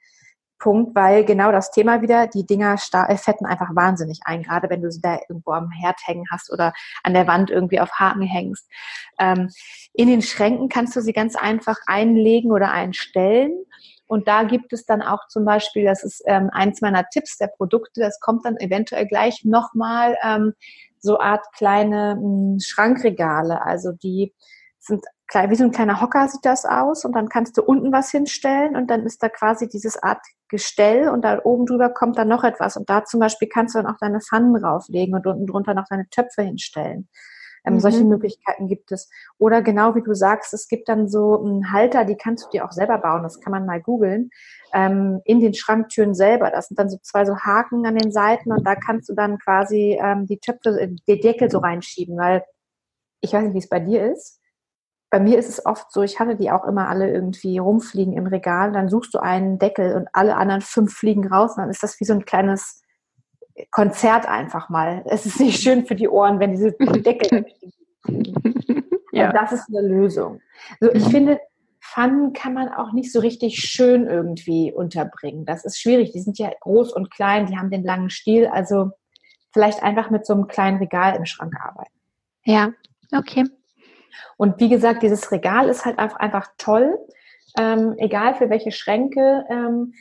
Punkt, 0.59 0.95
weil 0.95 1.25
genau 1.25 1.51
das 1.51 1.71
Thema 1.71 2.01
wieder, 2.01 2.27
die 2.27 2.45
Dinger 2.45 2.75
äh, 2.75 3.17
fetten 3.17 3.45
einfach 3.45 3.75
wahnsinnig 3.75 4.21
ein, 4.25 4.43
gerade 4.43 4.69
wenn 4.69 4.81
du 4.81 4.91
sie 4.91 5.01
da 5.01 5.19
irgendwo 5.27 5.51
am 5.51 5.69
Herd 5.71 5.99
hängen 6.05 6.25
hast 6.31 6.51
oder 6.51 6.73
an 7.03 7.13
der 7.13 7.27
Wand 7.27 7.49
irgendwie 7.49 7.79
auf 7.79 7.91
Haken 7.91 8.21
hängst. 8.21 8.69
Ähm, 9.19 9.49
in 9.93 10.07
den 10.07 10.21
Schränken 10.21 10.69
kannst 10.69 10.95
du 10.95 11.01
sie 11.01 11.13
ganz 11.13 11.35
einfach 11.35 11.77
einlegen 11.87 12.51
oder 12.51 12.71
einstellen. 12.71 13.65
Und 14.07 14.27
da 14.27 14.43
gibt 14.43 14.71
es 14.71 14.85
dann 14.85 15.01
auch 15.01 15.27
zum 15.29 15.45
Beispiel, 15.45 15.83
das 15.85 16.03
ist 16.03 16.23
ähm, 16.27 16.49
eins 16.51 16.81
meiner 16.81 17.05
Tipps 17.09 17.37
der 17.37 17.47
Produkte, 17.47 18.01
das 18.01 18.19
kommt 18.19 18.45
dann 18.45 18.57
eventuell 18.57 19.07
gleich 19.07 19.43
nochmal 19.43 20.15
ähm, 20.23 20.53
so 20.99 21.19
Art 21.19 21.45
kleine 21.53 22.15
mh, 22.15 22.21
hm, 22.21 22.59
Schrankregale. 22.59 23.65
Also 23.65 23.91
die 23.91 24.33
sind 24.85 25.03
klein, 25.27 25.49
wie 25.49 25.55
so 25.55 25.63
ein 25.63 25.71
kleiner 25.71 26.01
Hocker 26.01 26.27
sieht 26.27 26.45
das 26.45 26.65
aus 26.65 27.05
und 27.05 27.13
dann 27.13 27.29
kannst 27.29 27.57
du 27.57 27.63
unten 27.63 27.91
was 27.91 28.11
hinstellen 28.11 28.75
und 28.75 28.89
dann 28.89 29.05
ist 29.05 29.21
da 29.23 29.29
quasi 29.29 29.67
dieses 29.67 30.01
Art 30.01 30.21
Gestell 30.47 31.09
und 31.09 31.23
da 31.23 31.41
oben 31.43 31.65
drüber 31.65 31.89
kommt 31.89 32.17
dann 32.17 32.27
noch 32.27 32.43
etwas 32.43 32.77
und 32.77 32.89
da 32.89 33.03
zum 33.03 33.19
Beispiel 33.19 33.47
kannst 33.47 33.73
du 33.73 33.79
dann 33.79 33.91
auch 33.91 33.97
deine 33.99 34.21
Pfannen 34.21 34.53
drauflegen 34.53 35.15
und 35.15 35.25
unten 35.25 35.47
drunter 35.47 35.73
noch 35.73 35.87
deine 35.89 36.07
Töpfe 36.09 36.43
hinstellen. 36.43 37.09
Ähm, 37.65 37.75
mhm. 37.75 37.79
Solche 37.79 38.03
Möglichkeiten 38.03 38.67
gibt 38.67 38.91
es. 38.91 39.09
Oder 39.39 39.61
genau 39.61 39.95
wie 39.95 40.03
du 40.03 40.13
sagst, 40.13 40.53
es 40.53 40.67
gibt 40.67 40.87
dann 40.87 41.09
so 41.09 41.41
einen 41.41 41.71
Halter, 41.71 42.05
die 42.05 42.15
kannst 42.15 42.45
du 42.45 42.49
dir 42.51 42.65
auch 42.65 42.71
selber 42.71 42.99
bauen. 42.99 43.23
Das 43.23 43.39
kann 43.41 43.51
man 43.51 43.65
mal 43.65 43.81
googeln. 43.81 44.29
Ähm, 44.73 45.21
in 45.25 45.39
den 45.39 45.53
Schranktüren 45.53 46.13
selber. 46.13 46.51
Das 46.51 46.67
sind 46.67 46.77
dann 46.79 46.89
so 46.89 46.97
zwei 47.01 47.25
so 47.25 47.35
Haken 47.37 47.85
an 47.85 47.95
den 47.95 48.11
Seiten 48.11 48.51
und 48.51 48.65
da 48.65 48.75
kannst 48.75 49.09
du 49.09 49.15
dann 49.15 49.39
quasi 49.39 49.97
ähm, 49.99 50.27
die 50.27 50.37
Töpfe, 50.37 50.95
die 51.07 51.19
Deckel 51.19 51.49
so 51.49 51.57
reinschieben, 51.57 52.15
weil 52.17 52.43
ich 53.21 53.33
weiß 53.33 53.43
nicht, 53.43 53.55
wie 53.55 53.59
es 53.59 53.69
bei 53.69 53.79
dir 53.79 54.11
ist. 54.11 54.39
Bei 55.15 55.21
mir 55.21 55.39
ist 55.39 55.47
es 55.47 55.65
oft 55.65 55.93
so, 55.93 56.01
ich 56.01 56.19
hatte 56.19 56.35
die 56.35 56.51
auch 56.51 56.65
immer 56.65 56.89
alle 56.89 57.09
irgendwie 57.09 57.57
rumfliegen 57.57 58.17
im 58.17 58.27
Regal. 58.27 58.73
Dann 58.73 58.89
suchst 58.89 59.13
du 59.13 59.19
einen 59.19 59.59
Deckel 59.59 59.95
und 59.95 60.09
alle 60.11 60.35
anderen 60.35 60.59
fünf 60.59 60.93
fliegen 60.93 61.25
raus. 61.31 61.51
Und 61.51 61.59
dann 61.61 61.69
ist 61.69 61.83
das 61.83 62.01
wie 62.01 62.03
so 62.03 62.11
ein 62.11 62.25
kleines 62.25 62.81
Konzert 63.71 64.27
einfach 64.27 64.67
mal. 64.67 65.03
Es 65.05 65.25
ist 65.25 65.39
nicht 65.39 65.63
schön 65.63 65.85
für 65.85 65.95
die 65.95 66.09
Ohren, 66.09 66.41
wenn 66.41 66.51
diese 66.51 66.71
Deckel 66.79 67.45
ja. 69.11 69.27
Und 69.27 69.35
das 69.35 69.53
ist 69.53 69.69
eine 69.69 69.87
Lösung. 69.87 70.41
Also 70.81 70.93
ich 70.93 71.05
mhm. 71.05 71.11
finde, 71.11 71.39
Pfannen 71.79 72.33
kann 72.33 72.53
man 72.53 72.67
auch 72.67 72.91
nicht 72.91 73.13
so 73.13 73.21
richtig 73.21 73.57
schön 73.57 74.07
irgendwie 74.07 74.73
unterbringen. 74.73 75.45
Das 75.45 75.63
ist 75.63 75.79
schwierig. 75.79 76.11
Die 76.11 76.19
sind 76.19 76.37
ja 76.37 76.51
groß 76.59 76.91
und 76.91 77.09
klein, 77.09 77.45
die 77.45 77.57
haben 77.57 77.69
den 77.69 77.85
langen 77.85 78.09
Stiel. 78.09 78.47
Also 78.47 78.91
vielleicht 79.53 79.81
einfach 79.81 80.09
mit 80.09 80.25
so 80.25 80.33
einem 80.33 80.47
kleinen 80.47 80.79
Regal 80.79 81.15
im 81.15 81.25
Schrank 81.25 81.53
arbeiten. 81.63 81.93
Ja, 82.43 82.71
okay. 83.15 83.45
Und 84.37 84.59
wie 84.59 84.69
gesagt, 84.69 85.03
dieses 85.03 85.31
Regal 85.31 85.69
ist 85.69 85.85
halt 85.85 85.99
einfach, 85.99 86.47
toll. 86.57 86.97
Ähm, 87.57 87.95
egal 87.97 88.35
für 88.35 88.49
welche 88.49 88.71
Schränke. 88.71 89.45
Ähm, 89.49 89.93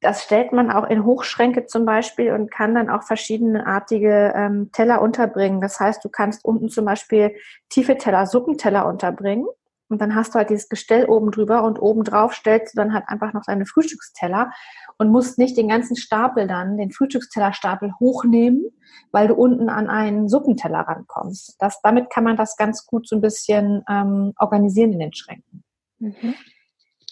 das 0.00 0.24
stellt 0.24 0.52
man 0.52 0.70
auch 0.70 0.88
in 0.88 1.04
Hochschränke 1.04 1.66
zum 1.66 1.84
Beispiel 1.84 2.32
und 2.32 2.50
kann 2.50 2.74
dann 2.74 2.90
auch 2.90 3.02
verschiedenartige 3.02 4.32
ähm, 4.34 4.70
Teller 4.72 5.00
unterbringen. 5.00 5.60
Das 5.60 5.78
heißt, 5.78 6.04
du 6.04 6.08
kannst 6.08 6.44
unten 6.44 6.68
zum 6.68 6.84
Beispiel 6.84 7.34
tiefe 7.68 7.96
Teller, 7.96 8.26
Suppenteller 8.26 8.86
unterbringen. 8.86 9.46
Und 9.88 10.00
dann 10.00 10.14
hast 10.14 10.34
du 10.34 10.38
halt 10.38 10.50
dieses 10.50 10.68
Gestell 10.68 11.06
oben 11.06 11.30
drüber 11.30 11.62
und 11.62 11.80
oben 11.80 12.02
drauf 12.02 12.34
stellst 12.34 12.74
du 12.74 12.78
dann 12.78 12.92
halt 12.92 13.04
einfach 13.06 13.32
noch 13.32 13.44
deine 13.46 13.66
Frühstücksteller 13.66 14.50
und 14.98 15.10
musst 15.10 15.38
nicht 15.38 15.56
den 15.56 15.68
ganzen 15.68 15.96
Stapel 15.96 16.48
dann, 16.48 16.76
den 16.76 16.90
Frühstückstellerstapel 16.90 17.92
hochnehmen, 18.00 18.66
weil 19.12 19.28
du 19.28 19.34
unten 19.34 19.68
an 19.68 19.88
einen 19.88 20.28
Suppenteller 20.28 20.80
rankommst. 20.80 21.56
Das, 21.60 21.80
damit 21.82 22.10
kann 22.10 22.24
man 22.24 22.36
das 22.36 22.56
ganz 22.56 22.84
gut 22.86 23.06
so 23.06 23.16
ein 23.16 23.22
bisschen 23.22 23.84
ähm, 23.88 24.32
organisieren 24.38 24.92
in 24.92 24.98
den 24.98 25.12
Schränken. 25.12 25.62
Mhm. 25.98 26.34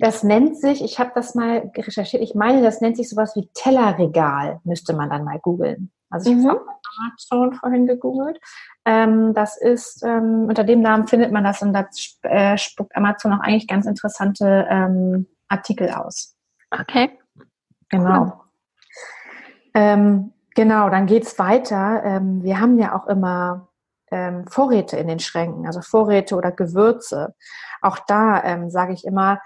Das 0.01 0.25
nennt 0.25 0.59
sich, 0.59 0.83
ich 0.83 0.99
habe 0.99 1.13
das 1.15 1.35
mal 1.35 1.71
recherchiert, 1.77 2.23
ich 2.23 2.35
meine, 2.35 2.63
das 2.63 2.81
nennt 2.81 2.97
sich 2.97 3.09
sowas 3.09 3.37
wie 3.37 3.49
Tellerregal, 3.55 4.61
müsste 4.65 4.93
man 4.93 5.09
dann 5.09 5.25
mal 5.25 5.39
googeln. 5.39 5.93
Also 6.11 6.31
ich 6.31 6.37
mhm. 6.37 6.49
habe 6.49 6.65
Amazon 6.99 7.55
vorhin 7.55 7.87
gegoogelt. 7.87 8.39
Ähm, 8.85 9.35
das 9.35 9.57
ist, 9.57 10.03
ähm, 10.05 10.47
unter 10.49 10.65
dem 10.65 10.81
Namen 10.81 11.07
findet 11.07 11.33
man 11.33 11.45
das 11.45 11.63
und 11.63 11.73
da 11.73 11.89
äh, 12.23 12.57
spuckt 12.59 12.95
Amazon 12.97 13.33
auch 13.33 13.41
eigentlich 13.41 13.67
ganz 13.69 13.87
interessante 13.87 14.67
ähm, 14.69 15.27
Artikel 15.49 15.91
aus. 15.91 16.37
Okay. 16.71 17.19
Genau. 17.89 18.23
Cool. 18.23 18.33
Ähm, 19.75 20.33
genau, 20.55 20.91
dann 20.91 21.07
geht's 21.07 21.39
weiter. 21.39 22.03
Ähm, 22.05 22.43
wir 22.43 22.61
haben 22.61 22.79
ja 22.79 22.97
auch 22.97 23.07
immer 23.07 23.69
ähm, 24.11 24.47
Vorräte 24.47 24.97
in 24.97 25.09
den 25.09 25.19
Schränken, 25.21 25.67
also 25.67 25.81
Vorräte 25.81 26.37
oder 26.37 26.53
Gewürze. 26.53 27.35
Auch 27.81 27.99
da 27.99 28.71
sage 28.71 28.95
ich 28.95 29.05
immer, 29.05 29.41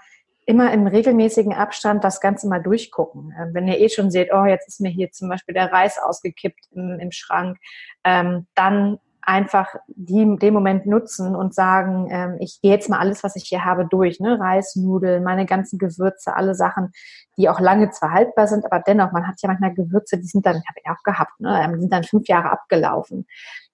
immer 0.49 0.73
im 0.73 0.87
regelmäßigen 0.87 1.53
Abstand 1.53 2.03
das 2.03 2.21
Ganze 2.21 2.47
mal 2.47 2.57
durchgucken. 2.57 3.31
Ähm, 3.39 3.53
wenn 3.53 3.67
ihr 3.67 3.79
eh 3.79 3.87
schon 3.87 4.09
seht, 4.09 4.33
oh, 4.33 4.45
jetzt 4.45 4.67
ist 4.67 4.81
mir 4.81 4.89
hier 4.89 5.11
zum 5.11 5.29
Beispiel 5.29 5.53
der 5.53 5.71
Reis 5.71 5.99
ausgekippt 5.99 6.69
im, 6.71 6.99
im 6.99 7.11
Schrank, 7.11 7.59
ähm, 8.03 8.47
dann 8.55 8.97
einfach 9.21 9.75
die, 9.87 10.37
den 10.37 10.53
Moment 10.55 10.87
nutzen 10.87 11.35
und 11.35 11.53
sagen, 11.53 12.07
ähm, 12.09 12.37
ich 12.39 12.61
gehe 12.63 12.71
jetzt 12.71 12.89
mal 12.89 12.97
alles, 12.97 13.23
was 13.23 13.35
ich 13.35 13.43
hier 13.43 13.63
habe, 13.63 13.85
durch. 13.85 14.19
Ne? 14.19 14.39
Reis, 14.39 14.75
Nudeln, 14.75 15.23
meine 15.23 15.45
ganzen 15.45 15.77
Gewürze, 15.77 16.35
alle 16.35 16.55
Sachen, 16.55 16.93
die 17.37 17.47
auch 17.47 17.59
lange 17.59 17.91
zwar 17.91 18.11
haltbar 18.11 18.47
sind, 18.47 18.65
aber 18.65 18.79
dennoch, 18.79 19.11
man 19.11 19.27
hat 19.27 19.35
ja 19.43 19.49
manchmal 19.49 19.75
Gewürze, 19.75 20.17
die 20.17 20.25
sind 20.25 20.47
dann, 20.47 20.55
habe 20.55 20.79
ich 20.83 20.89
auch 20.89 21.03
gehabt, 21.03 21.39
ne? 21.39 21.61
Ähm, 21.63 21.75
die 21.75 21.81
sind 21.81 21.93
dann 21.93 22.03
fünf 22.03 22.27
Jahre 22.27 22.49
abgelaufen. 22.49 23.27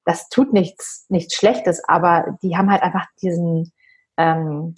Das 0.03 0.27
tut 0.27 0.51
nichts, 0.51 1.05
nichts 1.07 1.35
Schlechtes, 1.35 1.81
aber 1.87 2.37
die 2.43 2.57
haben 2.57 2.69
halt 2.69 2.83
einfach 2.83 3.05
diesen, 3.21 3.71
ähm, 4.17 4.75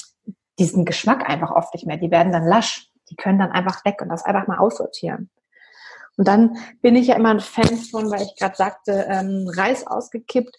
diesen 0.60 0.86
Geschmack 0.86 1.30
einfach 1.30 1.52
oft 1.52 1.74
nicht 1.74 1.86
mehr. 1.86 1.98
Die 1.98 2.12
werden 2.12 2.32
dann 2.32 2.46
lasch. 2.46 2.90
Die 3.10 3.16
können 3.16 3.40
dann 3.40 3.52
einfach 3.52 3.86
weg 3.86 4.02
und 4.02 4.10
das 4.10 4.26
einfach 4.26 4.48
mal 4.48 4.58
aussortieren. 4.58 5.30
Und 6.18 6.28
dann 6.28 6.58
bin 6.82 6.96
ich 6.96 7.08
ja 7.08 7.16
immer 7.16 7.30
ein 7.30 7.40
Fan 7.40 7.78
von, 7.78 8.10
weil 8.10 8.24
ich 8.24 8.36
gerade 8.38 8.56
sagte, 8.56 9.06
ähm, 9.08 9.50
Reis 9.56 9.86
ausgekippt. 9.86 10.58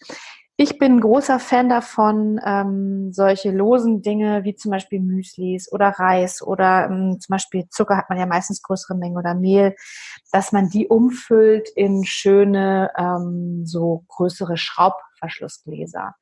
Ich 0.61 0.79
bin 0.79 0.97
ein 0.97 1.01
großer 1.01 1.39
Fan 1.39 1.69
davon, 1.69 2.41
ähm, 2.45 3.13
solche 3.13 3.53
losen 3.53 4.03
Dinge 4.03 4.43
wie 4.43 4.57
zum 4.57 4.73
Beispiel 4.73 4.99
Müslis 4.99 5.71
oder 5.71 5.91
Reis 5.91 6.43
oder 6.43 6.89
ähm, 6.91 7.19
zum 7.21 7.33
Beispiel 7.33 7.69
Zucker 7.69 7.97
hat 7.97 8.09
man 8.09 8.19
ja 8.19 8.27
meistens 8.27 8.63
größere 8.63 8.97
Mengen 8.97 9.17
oder 9.17 9.35
Mehl, 9.35 9.77
dass 10.33 10.51
man 10.51 10.69
die 10.69 10.89
umfüllt 10.89 11.69
in 11.77 12.05
schöne, 12.05 12.91
ähm, 12.99 13.67
so 13.67 14.05
größere 14.09 14.57
Schraubverschlussgläser. 14.57 16.17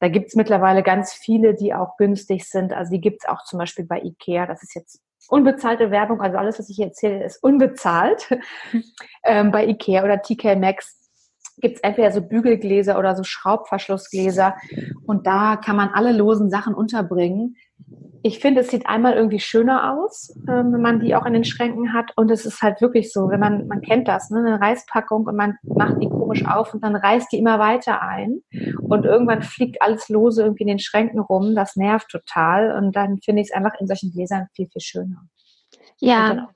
Da 0.00 0.08
gibt's 0.08 0.34
mittlerweile 0.34 0.82
ganz 0.82 1.12
viele, 1.12 1.54
die 1.54 1.74
auch 1.74 1.96
günstig 1.96 2.48
sind. 2.48 2.72
Also 2.72 2.92
die 2.92 3.00
gibt's 3.00 3.26
auch 3.26 3.44
zum 3.44 3.58
Beispiel 3.58 3.84
bei 3.84 4.00
Ikea. 4.00 4.46
Das 4.46 4.62
ist 4.62 4.74
jetzt 4.74 5.00
unbezahlte 5.28 5.90
Werbung. 5.90 6.20
Also 6.20 6.38
alles, 6.38 6.58
was 6.58 6.68
ich 6.68 6.76
hier 6.76 6.86
erzähle, 6.86 7.24
ist 7.24 7.42
unbezahlt. 7.42 8.28
ähm, 9.24 9.50
bei 9.50 9.66
Ikea 9.66 10.04
oder 10.04 10.22
TK 10.22 10.56
Maxx 10.56 10.97
gibt's 11.60 11.80
entweder 11.80 12.10
so 12.10 12.20
Bügelgläser 12.20 12.98
oder 12.98 13.14
so 13.16 13.24
Schraubverschlussgläser. 13.24 14.56
Und 15.06 15.26
da 15.26 15.56
kann 15.56 15.76
man 15.76 15.88
alle 15.88 16.12
losen 16.12 16.50
Sachen 16.50 16.74
unterbringen 16.74 17.56
ich 18.22 18.40
finde, 18.40 18.62
es 18.62 18.70
sieht 18.70 18.86
einmal 18.86 19.14
irgendwie 19.14 19.40
schöner 19.40 19.94
aus, 19.94 20.34
ähm, 20.48 20.72
wenn 20.72 20.82
man 20.82 21.00
die 21.00 21.14
auch 21.14 21.24
in 21.24 21.32
den 21.32 21.44
Schränken 21.44 21.92
hat. 21.92 22.10
Und 22.16 22.30
es 22.30 22.46
ist 22.46 22.62
halt 22.62 22.80
wirklich 22.80 23.12
so, 23.12 23.28
wenn 23.30 23.40
man, 23.40 23.68
man 23.68 23.80
kennt 23.80 24.08
das, 24.08 24.30
ne, 24.30 24.38
eine 24.38 24.60
Reispackung 24.60 25.26
und 25.26 25.36
man 25.36 25.56
macht 25.62 26.02
die 26.02 26.08
komisch 26.08 26.44
auf 26.44 26.74
und 26.74 26.82
dann 26.82 26.96
reißt 26.96 27.32
die 27.32 27.38
immer 27.38 27.58
weiter 27.58 28.02
ein. 28.02 28.42
Und 28.82 29.04
irgendwann 29.04 29.42
fliegt 29.42 29.80
alles 29.80 30.08
lose 30.08 30.42
irgendwie 30.42 30.64
in 30.64 30.68
den 30.68 30.78
Schränken 30.78 31.20
rum. 31.20 31.54
Das 31.54 31.76
nervt 31.76 32.08
total. 32.08 32.72
Und 32.76 32.96
dann 32.96 33.18
finde 33.18 33.42
ich 33.42 33.48
es 33.48 33.54
einfach 33.54 33.78
in 33.78 33.86
solchen 33.86 34.12
Gläsern 34.12 34.48
viel, 34.54 34.68
viel 34.68 34.82
schöner. 34.82 35.22
Ja, 36.00 36.48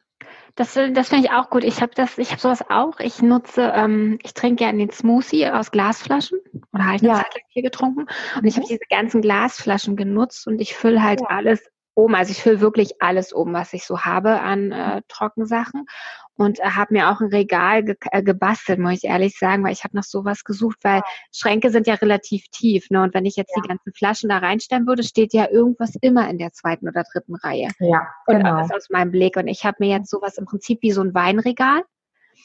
das, 0.55 0.75
das 0.75 1.09
finde 1.09 1.27
ich 1.27 1.31
auch 1.33 1.51
gut. 1.51 1.65
Ich 1.65 1.81
habe 1.81 1.93
das, 1.95 2.19
ich 2.19 2.31
habe 2.31 2.41
sowas 2.41 2.65
auch. 2.69 3.01
Ich 3.01 3.23
nutze, 3.23 3.73
ähm, 3.75 4.19
ich 4.23 4.35
trinke 4.35 4.57
gerne 4.57 4.79
den 4.79 4.91
Smoothie 4.91 5.49
aus 5.49 5.71
Glasflaschen 5.71 6.39
oder 6.73 6.87
halt 6.87 7.03
eine 7.03 7.13
ja. 7.13 7.17
Zeit 7.17 7.35
lang 7.35 7.45
hier 7.49 7.63
getrunken. 7.63 8.07
Und 8.37 8.45
ich 8.45 8.57
habe 8.57 8.67
mhm. 8.67 8.69
diese 8.69 8.85
ganzen 8.91 9.23
Glasflaschen 9.23 9.97
genutzt 9.97 10.47
und 10.47 10.61
ich 10.61 10.75
fülle 10.75 11.03
halt 11.03 11.21
ja. 11.21 11.27
alles 11.29 11.63
um. 11.95 12.15
Also 12.15 12.33
ich 12.33 12.43
fülle 12.43 12.61
wirklich 12.61 13.01
alles 13.01 13.33
um, 13.33 13.53
was 13.53 13.73
ich 13.73 13.85
so 13.85 14.01
habe 14.01 14.41
an 14.41 14.73
äh, 14.73 15.03
Trockensachen 15.09 15.87
und 16.35 16.61
äh, 16.61 16.65
habe 16.65 16.95
mir 16.95 17.11
auch 17.11 17.21
ein 17.21 17.29
Regal 17.29 17.85
ge 17.85 17.97
äh, 18.11 18.23
gebastelt, 18.23 18.79
muss 18.79 18.95
ich 18.95 19.05
ehrlich 19.05 19.39
sagen, 19.39 19.65
weil 19.65 19.73
ich 19.73 19.85
habe 19.85 19.97
nach 19.97 20.05
sowas 20.05 20.45
gesucht, 20.45 20.79
weil 20.83 20.99
ja. 20.99 21.05
Schränke 21.33 21.71
sind 21.71 21.87
ja 21.87 21.95
relativ 21.95 22.49
tief, 22.51 22.91
ne? 22.91 23.03
Und 23.03 23.15
wenn 23.15 23.27
ich 23.27 23.37
jetzt 23.37 23.53
ja. 23.55 23.63
die 23.63 23.69
ganzen 23.69 23.93
Flaschen 23.93 24.29
da 24.29 24.39
reinstellen 24.39 24.87
würde, 24.87 25.03
steht 25.03 25.33
ja 25.33 25.49
irgendwas 25.51 25.97
immer 26.01 26.29
in 26.29 26.39
der 26.39 26.53
zweiten 26.53 26.89
oder 26.89 27.05
dritten 27.05 27.35
Reihe. 27.35 27.69
Ja, 27.79 28.09
genau. 28.27 28.39
Und 28.39 28.47
alles 28.47 28.71
aus 28.73 28.91
meinem 28.91 29.11
Blick. 29.11 29.37
Und 29.37 29.49
ich 29.49 29.65
habe 29.65 29.77
mir 29.81 29.91
jetzt 29.91 30.11
sowas 30.11 30.39
im 30.39 30.47
Prinzip 30.47 30.83
wie 30.83 30.93
so 30.93 31.03
ein 31.03 31.15
Weinregal, 31.15 31.83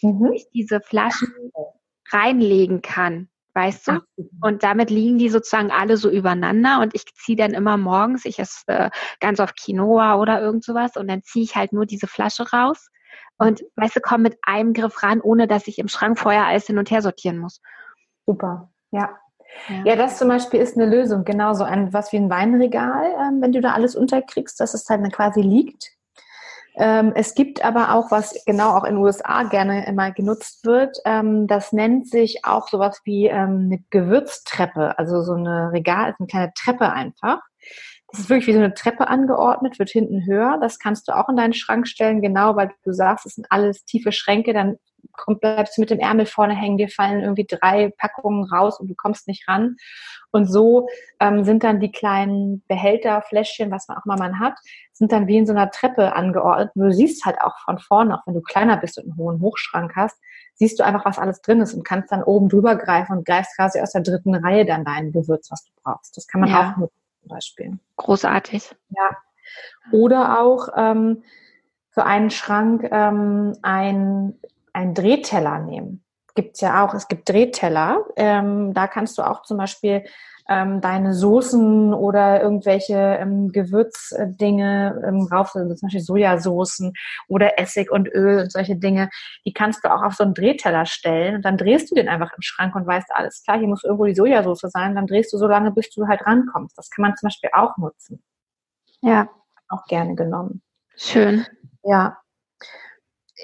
mhm. 0.01 0.19
wo 0.19 0.31
ich 0.31 0.47
diese 0.53 0.81
Flaschen 0.81 1.29
reinlegen 2.11 2.81
kann 2.81 3.29
weißt 3.57 3.87
du? 3.87 3.99
Und 4.39 4.61
damit 4.61 4.91
liegen 4.91 5.17
die 5.17 5.29
sozusagen 5.29 5.71
alle 5.71 5.97
so 5.97 6.11
übereinander 6.11 6.79
und 6.79 6.93
ich 6.93 7.05
ziehe 7.15 7.35
dann 7.35 7.55
immer 7.55 7.75
morgens, 7.75 8.23
ich 8.25 8.37
esse 8.37 8.61
äh, 8.67 8.89
ganz 9.19 9.39
oft 9.39 9.59
Quinoa 9.59 10.15
oder 10.17 10.39
irgend 10.39 10.63
sowas 10.63 10.95
und 10.95 11.07
dann 11.07 11.23
ziehe 11.23 11.43
ich 11.43 11.55
halt 11.55 11.73
nur 11.73 11.87
diese 11.87 12.05
Flasche 12.05 12.47
raus 12.51 12.89
und 13.39 13.63
weißt 13.75 13.95
du, 13.95 13.99
komme 13.99 14.23
mit 14.23 14.37
einem 14.43 14.73
Griff 14.73 15.01
ran, 15.01 15.21
ohne 15.21 15.47
dass 15.47 15.67
ich 15.67 15.79
im 15.79 15.87
Schrank 15.87 16.19
vorher 16.19 16.45
alles 16.45 16.67
hin 16.67 16.77
und 16.77 16.91
her 16.91 17.01
sortieren 17.01 17.39
muss. 17.39 17.59
Super, 18.27 18.69
ja. 18.91 19.17
Ja. 19.69 19.83
ja, 19.85 19.95
das 19.95 20.17
zum 20.17 20.27
Beispiel 20.27 20.59
ist 20.59 20.75
eine 20.75 20.85
Lösung. 20.85 21.23
Genauso 21.23 21.63
ein 21.63 21.91
was 21.93 22.11
wie 22.11 22.17
ein 22.17 22.29
Weinregal, 22.29 23.15
ähm, 23.19 23.41
wenn 23.41 23.53
du 23.53 23.61
da 23.61 23.71
alles 23.71 23.95
unterkriegst, 23.95 24.59
dass 24.59 24.75
es 24.75 24.83
dann 24.83 25.09
quasi 25.09 25.41
liegt. 25.41 25.96
Ähm, 26.79 27.11
es 27.15 27.33
gibt 27.33 27.65
aber 27.65 27.95
auch, 27.95 28.11
was 28.11 28.43
genau 28.45 28.69
auch 28.77 28.83
in 28.83 28.95
den 28.95 29.03
USA 29.03 29.43
gerne 29.43 29.87
immer 29.87 30.11
genutzt 30.11 30.63
wird, 30.63 30.97
ähm, 31.05 31.47
das 31.47 31.73
nennt 31.73 32.07
sich 32.07 32.45
auch 32.45 32.67
sowas 32.67 33.01
wie 33.03 33.25
ähm, 33.25 33.65
eine 33.65 33.83
Gewürztreppe, 33.89 34.97
also 34.99 35.23
so 35.23 35.33
eine 35.33 35.71
Regal, 35.71 36.15
eine 36.17 36.27
kleine 36.27 36.53
Treppe 36.53 36.93
einfach. 36.93 37.39
Das 38.11 38.21
ist 38.21 38.29
wirklich 38.29 38.47
wie 38.47 38.53
so 38.53 38.59
eine 38.59 38.75
Treppe 38.75 39.07
angeordnet, 39.07 39.79
wird 39.79 39.89
hinten 39.89 40.25
höher. 40.25 40.59
Das 40.61 40.77
kannst 40.77 41.07
du 41.07 41.15
auch 41.15 41.29
in 41.29 41.35
deinen 41.35 41.53
Schrank 41.53 41.87
stellen, 41.87 42.21
genau, 42.21 42.55
weil 42.55 42.71
du 42.83 42.93
sagst, 42.93 43.25
es 43.25 43.33
sind 43.33 43.47
alles 43.49 43.83
tiefe 43.83 44.11
Schränke, 44.11 44.53
dann 44.53 44.77
komm, 45.17 45.39
bleibst 45.39 45.77
du 45.77 45.81
mit 45.81 45.89
dem 45.89 45.99
Ärmel 45.99 46.25
vorne 46.25 46.55
hängen, 46.55 46.77
dir 46.77 46.89
fallen 46.89 47.21
irgendwie 47.21 47.47
drei 47.47 47.93
Packungen 47.97 48.45
raus 48.45 48.79
und 48.79 48.87
du 48.87 48.95
kommst 48.95 49.27
nicht 49.27 49.47
ran. 49.47 49.75
Und 50.31 50.45
so 50.45 50.87
ähm, 51.19 51.43
sind 51.43 51.63
dann 51.63 51.79
die 51.79 51.91
kleinen 51.91 52.63
Behälter, 52.67 53.21
Fläschchen, 53.21 53.71
was 53.71 53.87
man 53.87 53.97
auch 53.97 54.05
mal 54.05 54.17
man 54.17 54.39
hat, 54.39 54.55
sind 54.93 55.11
dann 55.11 55.27
wie 55.27 55.37
in 55.37 55.45
so 55.45 55.53
einer 55.53 55.71
Treppe 55.71 56.15
angeordnet. 56.15 56.71
Du 56.75 56.91
siehst 56.91 57.25
halt 57.25 57.41
auch 57.41 57.57
von 57.59 57.79
vorne, 57.79 58.15
auch 58.15 58.25
wenn 58.25 58.33
du 58.33 58.41
kleiner 58.41 58.77
bist 58.77 58.97
und 58.97 59.05
einen 59.05 59.17
hohen 59.17 59.41
Hochschrank 59.41 59.93
hast, 59.95 60.17
siehst 60.55 60.79
du 60.79 60.83
einfach, 60.83 61.05
was 61.05 61.19
alles 61.19 61.41
drin 61.41 61.61
ist 61.61 61.73
und 61.73 61.83
kannst 61.83 62.11
dann 62.11 62.23
oben 62.23 62.49
drüber 62.49 62.75
greifen 62.75 63.17
und 63.17 63.25
greifst 63.25 63.55
quasi 63.55 63.79
aus 63.79 63.91
der 63.91 64.01
dritten 64.01 64.35
Reihe 64.35 64.65
dann 64.65 64.85
dein 64.85 65.11
Gewürz, 65.11 65.51
was 65.51 65.65
du 65.65 65.71
brauchst. 65.83 66.17
Das 66.17 66.27
kann 66.27 66.41
man 66.41 66.49
ja. 66.49 66.71
auch 66.71 66.77
nutzen 66.77 67.01
zum 67.21 67.29
Beispiel. 67.29 67.79
Großartig. 67.95 68.75
Ja. 68.89 69.17
Oder 69.91 70.41
auch 70.41 70.69
ähm, 70.75 71.23
für 71.91 72.05
einen 72.05 72.29
Schrank 72.29 72.87
ähm, 72.91 73.53
ein, 73.61 74.35
ein 74.77 74.93
Drehteller 74.93 75.59
nehmen. 75.59 76.03
Gibt's 76.35 76.61
ja 76.61 76.85
auch. 76.85 76.93
Es 76.93 77.07
gibt 77.07 77.27
Drehteller. 77.27 78.05
Ähm, 78.15 78.73
da 78.75 78.87
kannst 78.87 79.17
du 79.17 79.23
auch 79.23 79.41
zum 79.41 79.57
Beispiel 79.57 80.05
ähm, 80.47 80.81
deine 80.81 81.15
Soßen 81.15 81.95
oder 81.95 82.41
irgendwelche 82.43 82.95
ähm, 82.95 83.51
Gewürzdinge 83.51 85.01
ähm, 85.05 85.27
rauf, 85.31 85.55
also 85.55 85.73
zum 85.73 85.87
Beispiel 85.87 86.01
Sojasoßen 86.01 86.93
oder 87.27 87.59
Essig 87.59 87.91
und 87.91 88.07
Öl 88.07 88.39
und 88.43 88.51
solche 88.51 88.77
Dinge, 88.77 89.09
die 89.45 89.51
kannst 89.51 89.83
du 89.83 89.91
auch 89.91 90.03
auf 90.03 90.13
so 90.13 90.23
einen 90.23 90.35
Drehteller 90.35 90.85
stellen 90.85 91.37
und 91.37 91.41
dann 91.43 91.57
drehst 91.57 91.91
du 91.91 91.95
den 91.95 92.07
einfach 92.07 92.31
im 92.31 92.41
Schrank 92.41 92.75
und 92.75 92.87
weißt, 92.87 93.07
alles 93.13 93.43
klar, 93.43 93.57
hier 93.57 93.67
muss 93.67 93.83
irgendwo 93.83 94.05
die 94.05 94.15
Sojasauce 94.15 94.71
sein, 94.71 94.95
dann 94.95 95.07
drehst 95.07 95.33
du 95.33 95.37
so 95.37 95.47
lange, 95.47 95.71
bis 95.71 95.89
du 95.89 96.07
halt 96.07 96.25
rankommst. 96.25 96.77
Das 96.77 96.89
kann 96.91 97.01
man 97.01 97.17
zum 97.17 97.27
Beispiel 97.27 97.49
auch 97.51 97.75
nutzen. 97.77 98.23
Ja. 99.01 99.27
Auch 99.67 99.83
gerne 99.85 100.15
genommen. 100.15 100.61
Schön. 100.95 101.45
Ja 101.83 102.17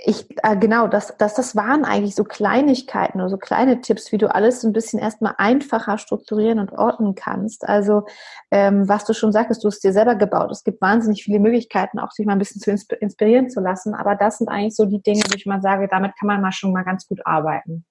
ich, 0.06 0.26
äh, 0.44 0.58
genau, 0.58 0.88
das, 0.88 1.16
das, 1.18 1.36
das 1.36 1.56
waren 1.56 1.86
eigentlich 1.86 2.16
so 2.16 2.24
Kleinigkeiten 2.24 3.22
oder 3.22 3.30
so 3.30 3.38
kleine 3.38 3.80
Tipps, 3.82 4.12
wie 4.12 4.18
du 4.18 4.34
alles 4.34 4.62
so 4.62 4.68
ein 4.68 4.74
bisschen 4.74 5.00
erstmal 5.00 5.36
einfacher 5.38 6.00
strukturieren 6.00 6.58
und 6.58 6.72
ordnen 6.72 7.14
kannst. 7.14 7.68
Also, 7.68 8.06
ähm, 8.50 8.90
was 8.90 9.06
du 9.06 9.14
schon 9.14 9.32
sagtest, 9.32 9.64
du 9.64 9.68
hast 9.68 9.84
dir 9.84 9.94
selber 9.94 10.16
gebaut. 10.16 10.52
Es 10.52 10.64
gibt 10.64 10.82
wahnsinnig 10.82 11.24
viele 11.24 11.40
Möglichkeiten, 11.40 12.00
auch 12.00 12.12
sich 12.12 12.26
mal 12.26 12.34
ein 12.34 12.40
bisschen 12.40 12.60
zu 12.60 12.72
inspirieren 12.72 13.52
zu 13.52 13.60
lassen. 13.60 13.94
Aber 13.94 14.16
das 14.16 14.40
sind 14.40 14.50
eigentlich 14.50 14.76
so 14.76 14.86
die 14.86 15.02
Dinge, 15.02 15.22
wo 15.30 15.36
ich 15.36 15.46
mal 15.46 15.62
sage, 15.62 15.88
damit 15.90 16.14
kann 16.20 16.28
man 16.28 16.42
mal 16.42 16.52
schon 16.52 16.74
mal 16.74 16.84
ganz 16.84 17.08
gut 17.08 17.20
arbeiten. 17.26 17.86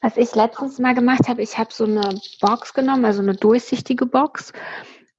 Was 0.00 0.16
ich 0.16 0.34
letztens 0.34 0.78
mal 0.78 0.94
gemacht 0.94 1.28
habe, 1.28 1.42
ich 1.42 1.58
habe 1.58 1.72
so 1.72 1.84
eine 1.84 2.18
Box 2.40 2.72
genommen, 2.72 3.04
also 3.04 3.20
eine 3.20 3.34
durchsichtige 3.34 4.06
Box 4.06 4.52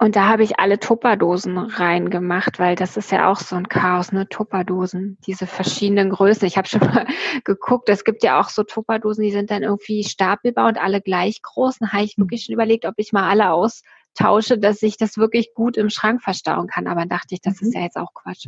und 0.01 0.15
da 0.15 0.29
habe 0.29 0.43
ich 0.43 0.59
alle 0.59 0.79
Tupperdosen 0.79 1.57
reingemacht, 1.57 2.57
weil 2.57 2.77
das 2.77 2.95
ist 2.95 3.11
ja 3.11 3.29
auch 3.29 3.39
so 3.41 3.57
ein 3.57 3.67
Chaos, 3.67 4.13
ne? 4.13 4.29
Tupperdosen, 4.29 5.17
diese 5.27 5.45
verschiedenen 5.45 6.09
Größen. 6.09 6.47
Ich 6.47 6.57
habe 6.57 6.69
schon 6.69 6.79
mal 6.79 7.05
geguckt, 7.43 7.89
es 7.89 8.05
gibt 8.05 8.23
ja 8.23 8.39
auch 8.39 8.47
so 8.47 8.63
Tupperdosen, 8.63 9.25
die 9.25 9.31
sind 9.31 9.51
dann 9.51 9.61
irgendwie 9.61 10.05
stapelbar 10.05 10.69
und 10.69 10.77
alle 10.77 11.01
gleich 11.01 11.41
groß. 11.41 11.79
Da 11.79 11.91
habe 11.91 12.05
ich 12.05 12.17
wirklich 12.17 12.45
schon 12.45 12.53
überlegt, 12.53 12.85
ob 12.85 12.93
ich 12.95 13.11
mal 13.11 13.29
alle 13.29 13.51
austausche, 13.51 14.57
dass 14.57 14.81
ich 14.83 14.95
das 14.95 15.17
wirklich 15.17 15.53
gut 15.53 15.75
im 15.75 15.89
Schrank 15.89 16.21
verstauen 16.21 16.67
kann. 16.67 16.87
Aber 16.87 17.01
dann 17.01 17.09
dachte 17.09 17.35
ich, 17.35 17.41
das 17.41 17.61
ist 17.61 17.73
mhm. 17.73 17.79
ja 17.79 17.81
jetzt 17.81 17.97
auch 17.97 18.13
Quatsch. 18.13 18.47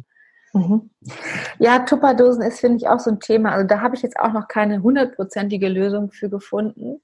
Mhm. 0.53 0.89
Ja, 1.60 1.79
Tupperdosen 1.79 2.41
ist, 2.43 2.60
finde 2.60 2.77
ich, 2.77 2.88
auch 2.88 3.00
so 3.00 3.12
ein 3.12 3.20
Thema. 3.20 3.51
Also 3.51 3.67
da 3.67 3.81
habe 3.81 3.96
ich 3.96 4.01
jetzt 4.01 4.20
auch 4.20 4.34
noch 4.34 4.48
keine 4.48 4.81
hundertprozentige 4.81 5.70
Lösung 5.70 6.12
für 6.12 6.29
gefunden. 6.29 7.01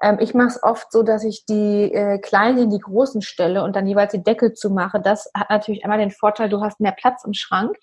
Ähm, 0.00 0.18
ich 0.20 0.34
mache 0.34 0.48
es 0.48 0.62
oft 0.62 0.92
so, 0.92 1.02
dass 1.02 1.24
ich 1.24 1.44
die 1.46 1.92
äh, 1.92 2.18
kleinen 2.18 2.58
in 2.58 2.70
die 2.70 2.78
großen 2.78 3.22
stelle 3.22 3.64
und 3.64 3.74
dann 3.74 3.86
jeweils 3.86 4.12
die 4.12 4.22
Deckel 4.22 4.52
zumache. 4.52 5.00
Das 5.00 5.30
hat 5.34 5.50
natürlich 5.50 5.84
einmal 5.84 5.98
den 5.98 6.10
Vorteil, 6.10 6.48
du 6.48 6.60
hast 6.60 6.80
mehr 6.80 6.92
Platz 6.92 7.24
im 7.24 7.34
Schrank. 7.34 7.76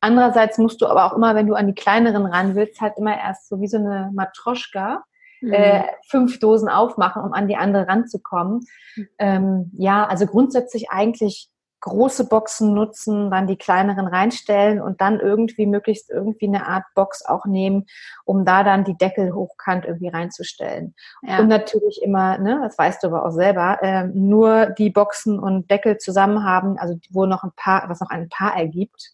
Andererseits 0.00 0.58
musst 0.58 0.80
du 0.80 0.86
aber 0.86 1.06
auch 1.06 1.16
immer, 1.16 1.34
wenn 1.34 1.46
du 1.46 1.54
an 1.54 1.66
die 1.66 1.74
kleineren 1.74 2.26
ran 2.26 2.54
willst, 2.54 2.80
halt 2.80 2.94
immer 2.96 3.16
erst 3.16 3.48
so 3.48 3.60
wie 3.60 3.68
so 3.68 3.78
eine 3.78 4.10
Matroschka 4.14 5.04
mhm. 5.40 5.52
äh, 5.52 5.84
fünf 6.08 6.38
Dosen 6.38 6.68
aufmachen, 6.68 7.22
um 7.22 7.32
an 7.32 7.48
die 7.48 7.56
andere 7.56 7.88
ranzukommen. 7.88 8.60
Mhm. 8.96 9.08
Ähm, 9.18 9.70
ja, 9.78 10.06
also 10.06 10.26
grundsätzlich 10.26 10.90
eigentlich 10.90 11.50
große 11.80 12.28
Boxen 12.28 12.74
nutzen, 12.74 13.30
dann 13.30 13.46
die 13.46 13.56
kleineren 13.56 14.06
reinstellen 14.06 14.80
und 14.80 15.00
dann 15.00 15.18
irgendwie 15.18 15.66
möglichst 15.66 16.10
irgendwie 16.10 16.46
eine 16.46 16.66
Art 16.66 16.84
Box 16.94 17.24
auch 17.24 17.46
nehmen, 17.46 17.86
um 18.24 18.44
da 18.44 18.62
dann 18.62 18.84
die 18.84 18.96
Deckel 18.96 19.34
hochkant 19.34 19.86
irgendwie 19.86 20.08
reinzustellen. 20.08 20.94
Ja. 21.22 21.38
Und 21.38 21.48
natürlich 21.48 22.02
immer, 22.02 22.38
ne, 22.38 22.60
das 22.62 22.76
weißt 22.76 23.02
du 23.02 23.08
aber 23.08 23.24
auch 23.24 23.32
selber, 23.32 23.78
äh, 23.82 24.04
nur 24.04 24.66
die 24.66 24.90
Boxen 24.90 25.38
und 25.38 25.70
Deckel 25.70 25.98
zusammen 25.98 26.44
haben, 26.44 26.78
also 26.78 26.98
wo 27.10 27.26
noch 27.26 27.44
ein 27.44 27.52
paar, 27.56 27.88
was 27.88 28.00
noch 28.00 28.10
ein 28.10 28.28
Paar 28.28 28.56
ergibt. 28.56 29.12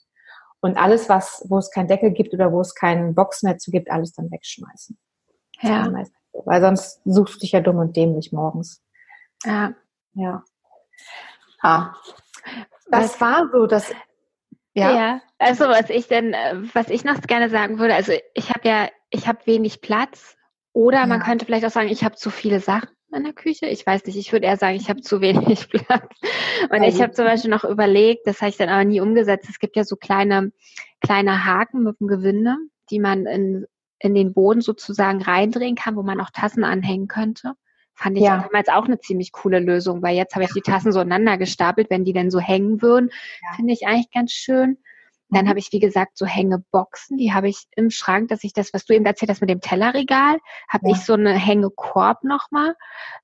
Und 0.61 0.77
alles, 0.77 1.09
was, 1.09 1.45
wo 1.49 1.59
es 1.59 1.71
keinen 1.71 1.87
Deckel 1.87 2.11
gibt 2.11 2.35
oder 2.35 2.51
wo 2.51 2.61
es 2.61 2.75
keinen 2.75 3.15
Boxnetz 3.15 3.63
zu 3.63 3.71
gibt, 3.71 3.91
alles 3.91 4.13
dann 4.13 4.31
wegschmeißen. 4.31 4.99
Ja. 5.61 5.93
Weil 6.45 6.61
sonst 6.61 7.01
suchst 7.05 7.37
du 7.37 7.39
dich 7.41 7.53
ja 7.53 7.61
dumm 7.61 7.79
und 7.79 7.97
dämlich 7.97 8.33
morgens. 8.33 8.83
Ja. 9.45 9.75
Ja. 10.15 10.43
Ah, 11.63 11.95
das 12.91 13.15
was, 13.15 13.21
war 13.21 13.51
so, 13.53 13.67
dass 13.67 13.93
ja. 14.75 14.95
ja. 14.95 15.23
Also 15.39 15.65
was 15.69 15.89
ich 15.89 16.07
denn, 16.07 16.35
äh, 16.35 16.55
was 16.75 16.91
ich 16.91 17.03
noch 17.03 17.21
gerne 17.23 17.49
sagen 17.49 17.79
würde, 17.79 17.95
also 17.95 18.13
ich 18.35 18.51
habe 18.51 18.69
ja, 18.69 18.89
ich 19.11 19.27
habe 19.27 19.39
wenig 19.47 19.81
Platz 19.81 20.37
oder 20.73 20.99
ja. 20.99 21.07
man 21.07 21.21
könnte 21.21 21.47
vielleicht 21.47 21.65
auch 21.65 21.71
sagen, 21.71 21.89
ich 21.89 22.05
habe 22.05 22.17
zu 22.17 22.31
viele 22.31 22.61
Sachen 22.61 22.91
in 23.15 23.25
der 23.25 23.33
Küche. 23.33 23.67
Ich 23.67 23.87
weiß 23.87 24.05
nicht, 24.05 24.17
ich 24.17 24.33
würde 24.33 24.47
eher 24.47 24.59
sagen, 24.59 24.77
ich 24.77 24.91
habe 24.91 25.01
zu 25.01 25.21
wenig 25.23 25.69
Platz. 25.71 26.15
Und 26.71 26.83
ich 26.83 27.01
habe 27.01 27.13
zum 27.13 27.25
Beispiel 27.25 27.51
noch 27.51 27.65
überlegt, 27.65 28.27
das 28.27 28.41
habe 28.41 28.51
ich 28.51 28.59
dann 28.59 28.69
aber 28.69 28.85
nie 28.85 29.01
umgesetzt. 29.01 29.49
Es 29.49 29.59
gibt 29.59 29.77
ja 29.77 29.85
so 29.85 29.97
kleine, 29.97 30.53
kleine 31.01 31.45
Haken 31.45 31.83
mit 31.83 31.99
dem 32.01 32.09
Gewinde, 32.09 32.57
die 32.91 32.99
man 32.99 33.25
in, 33.27 33.67
in 33.99 34.15
den 34.15 34.35
Boden 34.35 34.61
sozusagen 34.61 35.23
reindrehen 35.23 35.77
kann, 35.77 35.97
wo 35.97 36.03
man 36.03 36.21
auch 36.21 36.31
Tassen 36.31 36.65
anhängen 36.65 37.09
könnte. 37.09 37.53
Fand 37.97 38.19
ich 38.19 38.25
ja. 38.25 38.43
damals 38.43 38.69
auch 38.69 38.85
eine 38.85 39.01
ziemlich 39.01 39.33
coole 39.33 39.59
Lösung, 39.59 40.03
weil 40.03 40.15
jetzt 40.17 40.35
habe 40.35 40.45
ich 40.45 40.53
die 40.53 40.61
Tassen 40.61 40.93
so 40.93 41.01
aneinander 41.01 41.39
gestapelt, 41.39 41.89
wenn 41.89 42.05
die 42.05 42.13
dann 42.13 42.31
so 42.31 42.39
hängen 42.39 42.83
würden. 42.83 43.11
Ja. 43.43 43.57
Finde 43.57 43.73
ich 43.73 43.87
eigentlich 43.87 44.11
ganz 44.11 44.33
schön. 44.33 44.77
Dann 45.31 45.45
mhm. 45.45 45.49
habe 45.49 45.59
ich, 45.59 45.73
wie 45.73 45.81
gesagt, 45.81 46.17
so 46.17 46.27
Hängeboxen, 46.27 47.17
die 47.17 47.33
habe 47.33 47.49
ich 47.49 47.65
im 47.75 47.91
Schrank, 47.91 48.29
dass 48.29 48.45
ich 48.45 48.53
das, 48.53 48.73
was 48.73 48.85
du 48.85 48.95
eben 48.95 49.05
erzählt 49.05 49.31
hast 49.31 49.41
mit 49.41 49.51
dem 49.51 49.61
Tellerregal, 49.61 50.39
habe 50.69 50.89
ja. 50.89 50.95
ich 50.95 51.05
so 51.05 51.15
eine 51.15 51.33
Hängekorb 51.33 52.23
nochmal. 52.23 52.75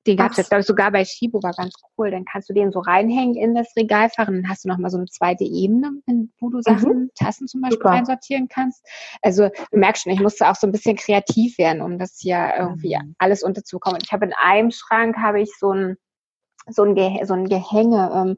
Den 0.07 0.17
gab 0.17 0.33
es 0.33 0.37
jetzt, 0.37 0.49
glaube 0.49 0.63
ich, 0.63 0.67
sogar 0.67 0.91
bei 0.91 1.05
Shibo, 1.05 1.43
war 1.43 1.53
ganz 1.53 1.75
cool. 1.97 2.11
Dann 2.11 2.25
kannst 2.25 2.49
du 2.49 2.55
den 2.55 2.73
so 2.73 2.81
reinhängen 2.81 3.37
in 3.37 3.55
das 3.55 3.73
Regalfach 3.77 4.29
und 4.29 4.43
dann 4.43 4.49
hast 4.49 4.65
du 4.65 4.69
nochmal 4.69 4.91
so 4.91 4.99
eine 4.99 5.07
zweite 5.07 5.45
Ebene, 5.45 5.93
wo 6.41 6.51
du 6.51 6.61
Sachen, 6.61 6.93
mhm. 6.93 7.11
Tassen 7.15 7.47
zum 7.47 7.61
Beispiel 7.61 7.79
Super. 7.79 7.91
reinsortieren 7.91 8.49
kannst. 8.49 8.85
Also 9.23 9.49
du 9.71 9.79
merkst 9.79 10.03
schon, 10.03 10.13
ich 10.13 10.21
musste 10.21 10.49
auch 10.49 10.57
so 10.57 10.67
ein 10.67 10.73
bisschen 10.73 10.97
kreativ 10.97 11.59
werden, 11.59 11.83
um 11.83 11.99
das 11.99 12.19
hier 12.21 12.53
irgendwie 12.59 12.97
mhm. 12.97 13.15
alles 13.19 13.43
unterzubekommen. 13.43 14.01
Ich 14.03 14.13
habe 14.13 14.27
in 14.27 14.33
einem 14.33 14.71
Schrank 14.71 15.17
habe 15.19 15.41
ich 15.41 15.53
so 15.57 15.73
ein 15.73 15.97
so 16.69 16.83
ein, 16.83 16.95
Ge 16.95 17.25
so 17.25 17.35
ein 17.35 17.49
Gehänge, 17.49 18.11
ähm, 18.15 18.37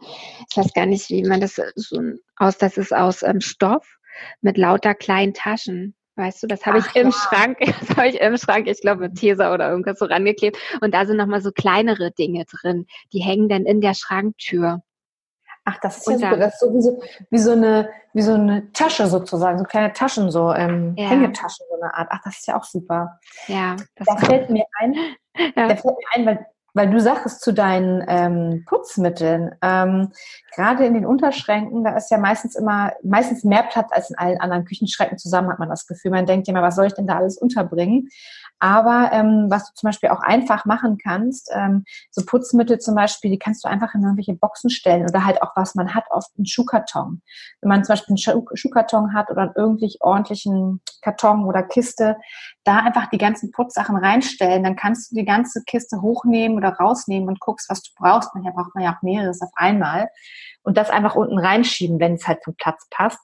ich 0.51 0.57
weiß 0.57 0.73
gar 0.73 0.87
nicht, 0.87 1.09
wie 1.11 1.25
man 1.25 1.41
das 1.41 1.61
so 1.77 2.01
aus, 2.37 2.59
das 2.59 2.77
ist 2.77 2.95
aus 2.95 3.23
ähm, 3.23 3.41
Stoff 3.41 3.99
mit 4.41 4.59
lauter 4.59 4.95
kleinen 4.95 5.35
Taschen. 5.35 5.95
Weißt 6.17 6.45
du, 6.45 6.47
das 6.47 6.65
habe 6.65 6.79
ich 6.79 6.95
im 6.95 7.09
ja. 7.09 7.13
Schrank, 7.13 7.59
das 7.81 7.97
habe 7.97 8.09
ich 8.09 8.21
im 8.21 8.37
Schrank, 8.37 8.69
ich 8.69 8.81
glaube 8.81 9.03
mit 9.09 9.17
Tesa 9.17 9.53
oder 9.53 9.69
irgendwas 9.69 9.99
so 9.99 10.05
rangeklebt. 10.05 10.57
Und 10.81 10.95
da 10.95 11.07
sind 11.07 11.17
nochmal 11.17 11.43
so 11.43 11.51
kleinere 11.51 12.13
Dinge 12.13 12.45
drin. 12.45 12.87
Die 13.13 13.21
hängen 13.21 13.49
dann 13.49 13.65
in 13.65 13.81
der 13.81 13.95
Schranktür. 13.95 14.83
Ach, 15.65 15.79
das 15.81 15.99
ist 15.99 16.09
ja 16.09 16.19
super. 16.19 16.37
Das 16.37 16.55
ist 16.55 16.61
so 16.61 16.75
wie, 16.75 16.83
so 16.83 17.03
wie 17.31 17.39
so 17.39 17.53
eine 17.53 17.89
wie 18.13 18.23
so 18.23 18.35
eine 18.35 18.71
Tasche 18.73 19.07
sozusagen, 19.09 19.59
so 19.59 19.65
kleine 19.65 19.93
Taschen, 19.93 20.31
so 20.31 20.53
ähm, 20.53 20.95
ja. 20.97 21.09
Hängetaschen 21.09 21.67
so 21.69 21.81
eine 21.81 21.93
Art. 21.95 22.09
Ach, 22.11 22.21
das 22.23 22.39
ist 22.39 22.47
ja 22.47 22.57
auch 22.57 22.65
super. 22.65 23.19
Ja. 23.49 23.77
Das 23.97 24.07
da 24.07 24.17
fällt 24.19 24.51
mir 24.51 24.65
ein, 24.79 24.95
ja. 25.37 25.69
da 25.69 25.77
fällt 25.77 25.85
mir 25.85 26.07
ein, 26.13 26.27
weil 26.27 26.47
weil 26.75 26.91
du 26.91 27.01
sagst 27.01 27.41
zu 27.41 27.55
deinen 27.55 28.05
ähm, 28.09 28.65
Putzmitteln, 28.67 29.55
ähm, 29.63 30.11
gerade 30.55 30.85
in 30.85 30.95
den 30.95 31.07
Unterschränken, 31.07 31.85
da 31.85 31.97
ist 31.97 32.11
ja 32.11 32.19
meistens 32.19 32.57
immer, 32.57 32.93
meistens 33.03 33.45
mehr 33.45 33.63
Platz 33.63 33.91
als 33.93 34.11
in 34.11 34.19
allen 34.19 34.41
anderen 34.41 34.65
Küchenschränken 34.65 35.17
zusammen, 35.17 35.51
hat 35.51 35.61
man 35.61 35.69
das 35.71 35.87
Gefühl. 35.87 36.11
Man 36.11 36.27
denkt 36.27 36.49
immer, 36.49 36.63
was 36.63 36.75
soll 36.77 36.87
ich 36.87 36.95
denn 36.95 37.07
da 37.07 37.17
alles 37.17 37.39
unterbringen? 37.39 38.09
Aber 38.65 39.11
ähm, 39.13 39.49
was 39.51 39.67
du 39.67 39.75
zum 39.75 39.89
Beispiel 39.89 40.09
auch 40.09 40.23
einfach 40.23 40.65
machen 40.65 40.97
kannst, 40.97 41.51
ähm, 41.53 41.85
so 42.11 42.25
Putzmittel 42.25 42.79
zum 42.79 42.95
Beispiel, 42.95 43.31
die 43.31 43.39
kannst 43.39 43.63
du 43.63 43.69
einfach 43.69 43.95
in 43.95 44.01
irgendwelche 44.01 44.33
Boxen 44.33 44.71
stellen 44.71 45.03
oder 45.03 45.27
halt 45.27 45.43
auch 45.43 45.53
was 45.55 45.75
man 45.75 45.95
hat, 45.95 46.05
oft 46.09 46.31
einen 46.39 46.47
Schuhkarton. 46.47 47.21
Wenn 47.61 47.69
man 47.69 47.85
zum 47.85 47.93
Beispiel 47.93 48.13
einen 48.13 48.17
Schuh 48.17 48.47
Schuhkarton 48.55 49.13
hat 49.13 49.31
oder 49.31 49.43
einen 49.43 49.53
irgendwie 49.55 49.95
ordentlichen 50.01 50.81
Karton 51.03 51.45
oder 51.45 51.63
Kiste, 51.63 52.17
da 52.65 52.79
einfach 52.79 53.11
die 53.11 53.19
ganzen 53.19 53.51
Putzsachen 53.51 53.99
reinstellen, 53.99 54.65
dann 54.65 54.77
kannst 54.77 55.11
du 55.11 55.17
die 55.17 55.27
ganze 55.27 55.63
Kiste 55.65 56.01
hochnehmen 56.01 56.57
oder 56.57 56.71
rausnehmen 56.71 57.29
und 57.29 57.41
guckst, 57.41 57.69
was 57.69 57.83
du 57.83 57.91
brauchst. 57.99 58.31
Manchmal 58.33 58.55
braucht 58.55 58.75
man 58.75 58.85
ja 58.85 58.97
auch 58.97 59.03
mehreres 59.03 59.43
auf 59.43 59.51
einmal. 59.57 60.09
Und 60.63 60.79
das 60.79 60.89
einfach 60.89 61.17
unten 61.17 61.39
reinschieben, 61.39 62.01
wenn 62.01 62.15
es 62.15 62.27
halt 62.27 62.43
vom 62.43 62.55
Platz 62.57 62.87
passt. 62.89 63.21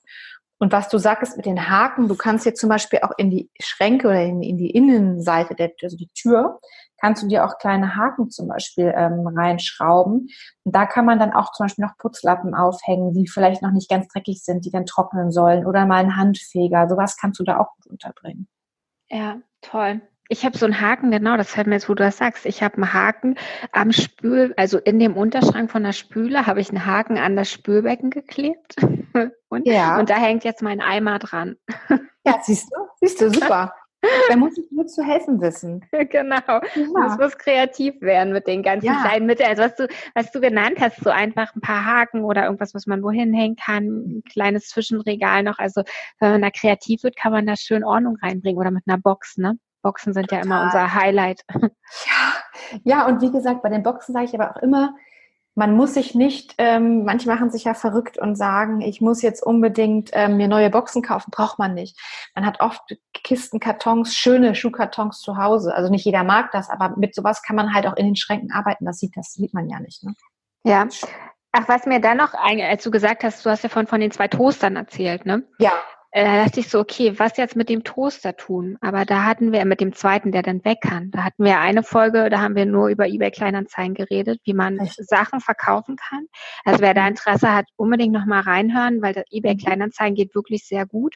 Und 0.61 0.71
was 0.71 0.89
du 0.89 0.99
sagst 0.99 1.37
mit 1.37 1.47
den 1.47 1.69
Haken, 1.69 2.07
du 2.07 2.15
kannst 2.15 2.45
jetzt 2.45 2.61
zum 2.61 2.69
Beispiel 2.69 2.99
auch 3.01 3.13
in 3.17 3.31
die 3.31 3.49
Schränke 3.59 4.07
oder 4.07 4.21
in, 4.21 4.43
in 4.43 4.59
die 4.59 4.69
Innenseite, 4.69 5.55
der, 5.55 5.71
also 5.81 5.97
die 5.97 6.09
Tür, 6.13 6.59
kannst 6.99 7.23
du 7.23 7.27
dir 7.27 7.45
auch 7.45 7.57
kleine 7.57 7.95
Haken 7.95 8.29
zum 8.29 8.47
Beispiel 8.47 8.93
ähm, 8.95 9.25
reinschrauben. 9.25 10.29
Und 10.63 10.75
da 10.75 10.85
kann 10.85 11.05
man 11.05 11.17
dann 11.17 11.33
auch 11.33 11.51
zum 11.53 11.63
Beispiel 11.63 11.83
noch 11.83 11.97
Putzlappen 11.97 12.53
aufhängen, 12.53 13.11
die 13.11 13.27
vielleicht 13.27 13.63
noch 13.63 13.71
nicht 13.71 13.89
ganz 13.89 14.07
dreckig 14.09 14.43
sind, 14.43 14.63
die 14.63 14.69
dann 14.69 14.85
trocknen 14.85 15.31
sollen. 15.31 15.65
Oder 15.65 15.87
mal 15.87 15.95
einen 15.95 16.15
Handfeger. 16.15 16.87
Sowas 16.87 17.17
kannst 17.17 17.39
du 17.39 17.43
da 17.43 17.57
auch 17.57 17.75
gut 17.77 17.87
unterbringen. 17.87 18.47
Ja, 19.09 19.37
toll. 19.61 20.01
Ich 20.31 20.45
habe 20.45 20.57
so 20.57 20.65
einen 20.65 20.79
Haken, 20.79 21.11
genau, 21.11 21.35
das 21.35 21.51
fällt 21.51 21.67
mir 21.67 21.73
jetzt, 21.73 21.89
wo 21.89 21.93
du 21.93 22.03
das 22.03 22.15
sagst. 22.15 22.45
Ich 22.45 22.63
habe 22.63 22.75
einen 22.75 22.93
Haken 22.93 23.35
am 23.73 23.91
Spül, 23.91 24.53
also 24.55 24.77
in 24.77 24.97
dem 24.97 25.17
Unterschrank 25.17 25.69
von 25.69 25.83
der 25.83 25.91
Spüle 25.91 26.47
habe 26.47 26.61
ich 26.61 26.69
einen 26.69 26.85
Haken 26.85 27.17
an 27.17 27.35
das 27.35 27.51
Spülbecken 27.51 28.11
geklebt. 28.11 28.75
und, 29.49 29.67
ja. 29.67 29.99
und 29.99 30.09
da 30.09 30.15
hängt 30.15 30.45
jetzt 30.45 30.61
mein 30.61 30.79
Eimer 30.79 31.19
dran. 31.19 31.57
ja, 32.25 32.39
siehst 32.41 32.71
du? 32.71 32.77
Siehst 33.01 33.19
du, 33.19 33.29
super. 33.29 33.73
Da 34.29 34.37
muss 34.37 34.57
ich 34.57 34.71
nur 34.71 34.87
zu 34.87 35.03
helfen 35.03 35.41
wissen. 35.41 35.85
genau. 35.91 36.37
Ja. 36.47 36.61
Das 36.95 37.17
muss 37.17 37.37
kreativ 37.37 37.99
werden 37.99 38.31
mit 38.31 38.47
den 38.47 38.63
ganzen 38.63 38.85
ja. 38.85 39.01
kleinen 39.01 39.25
Mitteln. 39.25 39.49
Also 39.49 39.63
was 39.63 39.75
du, 39.75 39.87
was 40.15 40.31
du 40.31 40.39
genannt 40.39 40.77
hast, 40.79 41.03
so 41.03 41.09
einfach 41.09 41.53
ein 41.53 41.61
paar 41.61 41.83
Haken 41.83 42.23
oder 42.23 42.45
irgendwas, 42.45 42.73
was 42.73 42.87
man 42.87 43.03
wohin 43.03 43.33
hängen 43.33 43.57
kann, 43.57 43.83
ein 43.83 44.23
kleines 44.31 44.69
Zwischenregal 44.69 45.43
noch. 45.43 45.59
Also 45.59 45.83
wenn 46.19 46.31
man 46.31 46.41
da 46.41 46.51
kreativ 46.51 47.03
wird, 47.03 47.17
kann 47.17 47.33
man 47.33 47.45
da 47.45 47.57
schön 47.57 47.83
Ordnung 47.83 48.15
reinbringen 48.15 48.57
oder 48.57 48.71
mit 48.71 48.85
einer 48.87 48.97
Box, 48.97 49.37
ne? 49.37 49.57
Boxen 49.81 50.13
sind 50.13 50.29
Total. 50.29 50.39
ja 50.39 50.45
immer 50.45 50.63
unser 50.63 50.93
Highlight. 50.93 51.41
Ja, 51.53 52.81
ja, 52.83 53.05
und 53.07 53.21
wie 53.21 53.31
gesagt, 53.31 53.61
bei 53.63 53.69
den 53.69 53.83
Boxen 53.83 54.13
sage 54.13 54.25
ich 54.25 54.33
aber 54.33 54.51
auch 54.51 54.61
immer, 54.61 54.95
man 55.53 55.75
muss 55.75 55.95
sich 55.95 56.15
nicht, 56.15 56.55
ähm, 56.57 57.03
manche 57.03 57.27
machen 57.27 57.51
sich 57.51 57.65
ja 57.65 57.73
verrückt 57.73 58.17
und 58.17 58.35
sagen, 58.35 58.79
ich 58.79 59.01
muss 59.01 59.21
jetzt 59.21 59.43
unbedingt 59.43 60.09
ähm, 60.13 60.37
mir 60.37 60.47
neue 60.47 60.69
Boxen 60.69 61.01
kaufen, 61.01 61.29
braucht 61.31 61.59
man 61.59 61.73
nicht. 61.73 61.99
Man 62.35 62.45
hat 62.45 62.61
oft 62.61 62.81
Kisten, 63.13 63.59
Kartons, 63.59 64.15
schöne 64.15 64.55
Schuhkartons 64.55 65.19
zu 65.19 65.37
Hause. 65.37 65.75
Also 65.75 65.91
nicht 65.91 66.05
jeder 66.05 66.23
mag 66.23 66.51
das, 66.51 66.69
aber 66.69 66.95
mit 66.95 67.13
sowas 67.13 67.43
kann 67.43 67.57
man 67.57 67.73
halt 67.73 67.85
auch 67.85 67.97
in 67.97 68.05
den 68.05 68.15
Schränken 68.15 68.51
arbeiten. 68.53 68.85
Das 68.85 68.99
sieht, 68.99 69.17
das 69.17 69.33
sieht 69.33 69.53
man 69.53 69.67
ja 69.67 69.79
nicht. 69.81 70.03
Ne? 70.03 70.13
Ja. 70.63 70.87
Ach, 71.51 71.67
was 71.67 71.85
mir 71.85 71.99
dann 71.99 72.17
noch, 72.17 72.33
als 72.33 72.83
du 72.83 72.91
gesagt 72.91 73.25
hast, 73.25 73.45
du 73.45 73.49
hast 73.49 73.63
ja 73.63 73.69
von, 73.69 73.87
von 73.87 73.99
den 73.99 74.11
zwei 74.11 74.29
Toastern 74.29 74.77
erzählt, 74.77 75.25
ne? 75.25 75.43
Ja. 75.59 75.73
Äh, 76.13 76.25
da 76.25 76.43
dachte 76.43 76.59
ich 76.59 76.69
so, 76.69 76.79
okay, 76.79 77.17
was 77.17 77.37
jetzt 77.37 77.55
mit 77.55 77.69
dem 77.69 77.85
Toaster 77.85 78.35
tun? 78.35 78.77
Aber 78.81 79.05
da 79.05 79.23
hatten 79.23 79.53
wir 79.53 79.63
mit 79.63 79.79
dem 79.79 79.93
zweiten, 79.93 80.33
der 80.33 80.41
dann 80.43 80.63
weg 80.65 80.79
kann. 80.81 81.09
Da 81.11 81.23
hatten 81.23 81.43
wir 81.45 81.59
eine 81.59 81.83
Folge, 81.83 82.29
da 82.29 82.41
haben 82.41 82.55
wir 82.55 82.65
nur 82.65 82.89
über 82.89 83.07
eBay 83.07 83.31
Kleinanzeigen 83.31 83.93
geredet, 83.93 84.41
wie 84.43 84.53
man 84.53 84.77
Echt? 84.79 84.95
Sachen 85.07 85.39
verkaufen 85.39 85.95
kann. 85.95 86.25
Also 86.65 86.81
wer 86.81 86.93
da 86.93 87.03
mhm. 87.03 87.09
Interesse 87.09 87.53
hat, 87.55 87.65
unbedingt 87.77 88.13
nochmal 88.13 88.41
reinhören, 88.41 89.01
weil 89.01 89.23
eBay 89.31 89.53
mhm. 89.53 89.59
Kleinanzeigen 89.59 90.15
geht 90.15 90.35
wirklich 90.35 90.67
sehr 90.67 90.85
gut. 90.85 91.15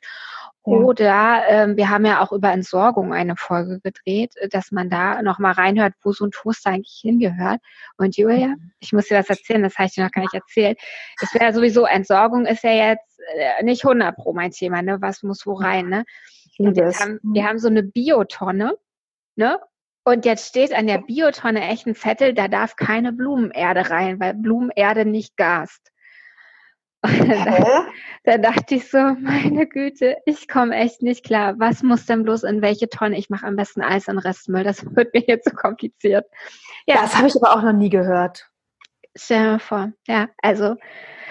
Oder 0.63 1.43
ähm, 1.47 1.77
wir 1.77 1.91
haben 1.91 2.05
ja 2.05 2.21
auch 2.21 2.31
über 2.31 2.51
Entsorgung 2.51 3.13
eine 3.13 3.35
Folge 3.35 3.79
gedreht, 3.81 4.35
äh, 4.37 4.49
dass 4.49 4.71
man 4.71 4.89
da 4.89 5.21
nochmal 5.21 5.51
reinhört, 5.51 5.93
wo 6.01 6.11
so 6.11 6.25
ein 6.25 6.31
Toaster 6.31 6.71
eigentlich 6.71 6.99
hingehört. 7.01 7.61
Und 7.97 8.17
Julia, 8.17 8.47
mhm. 8.47 8.71
ich 8.79 8.91
muss 8.91 9.07
dir 9.07 9.19
was 9.19 9.29
erzählen, 9.29 9.61
das 9.61 9.75
habe 9.75 9.87
ich 9.87 9.93
dir 9.93 10.05
noch 10.05 10.11
gar 10.11 10.21
nicht 10.21 10.33
erzählt. 10.33 10.79
Das 11.19 11.33
wäre 11.35 11.53
sowieso, 11.53 11.85
Entsorgung 11.85 12.47
ist 12.47 12.63
ja 12.63 12.71
jetzt 12.71 13.14
nicht 13.63 13.83
100 13.83 14.15
pro 14.15 14.33
mein 14.33 14.51
Thema, 14.51 14.81
ne? 14.81 14.97
Was 15.01 15.23
muss 15.23 15.45
wo 15.45 15.53
rein, 15.53 15.89
ne? 15.89 16.05
Und 16.57 16.75
wir 16.75 16.91
haben, 16.91 17.19
wir 17.23 17.45
haben 17.45 17.59
so 17.59 17.67
eine 17.67 17.83
Biotonne, 17.83 18.77
ne? 19.35 19.59
Und 20.03 20.25
jetzt 20.25 20.47
steht 20.47 20.73
an 20.73 20.87
der 20.87 20.99
Biotonne 20.99 21.61
echt 21.61 21.87
ein 21.87 21.95
Zettel, 21.95 22.33
da 22.33 22.47
darf 22.47 22.75
keine 22.75 23.11
Blumenerde 23.11 23.89
rein, 23.89 24.19
weil 24.19 24.35
Blumenerde 24.35 25.05
nicht 25.05 25.35
gast. 25.35 25.91
Da, 27.01 27.85
da, 28.23 28.37
dachte 28.37 28.75
ich 28.75 28.89
so, 28.89 28.97
meine 28.97 29.67
Güte, 29.67 30.17
ich 30.25 30.47
komme 30.47 30.75
echt 30.75 31.01
nicht 31.01 31.23
klar. 31.23 31.55
Was 31.59 31.83
muss 31.83 32.05
denn 32.05 32.23
bloß 32.23 32.43
in 32.43 32.61
welche 32.61 32.89
Tonne? 32.89 33.17
Ich 33.17 33.29
mache 33.29 33.45
am 33.45 33.55
besten 33.55 33.81
Eis 33.81 34.07
und 34.07 34.17
Restmüll. 34.17 34.63
Das 34.63 34.83
wird 34.95 35.13
mir 35.13 35.23
jetzt 35.27 35.45
zu 35.45 35.51
so 35.51 35.55
kompliziert. 35.55 36.25
Ja, 36.87 37.01
das 37.01 37.15
habe 37.15 37.27
ich 37.27 37.35
aber 37.35 37.55
auch 37.55 37.61
noch 37.61 37.73
nie 37.73 37.89
gehört. 37.89 38.49
Stell 39.15 39.53
dir 39.53 39.59
vor. 39.59 39.91
Ja, 40.07 40.29
also. 40.41 40.75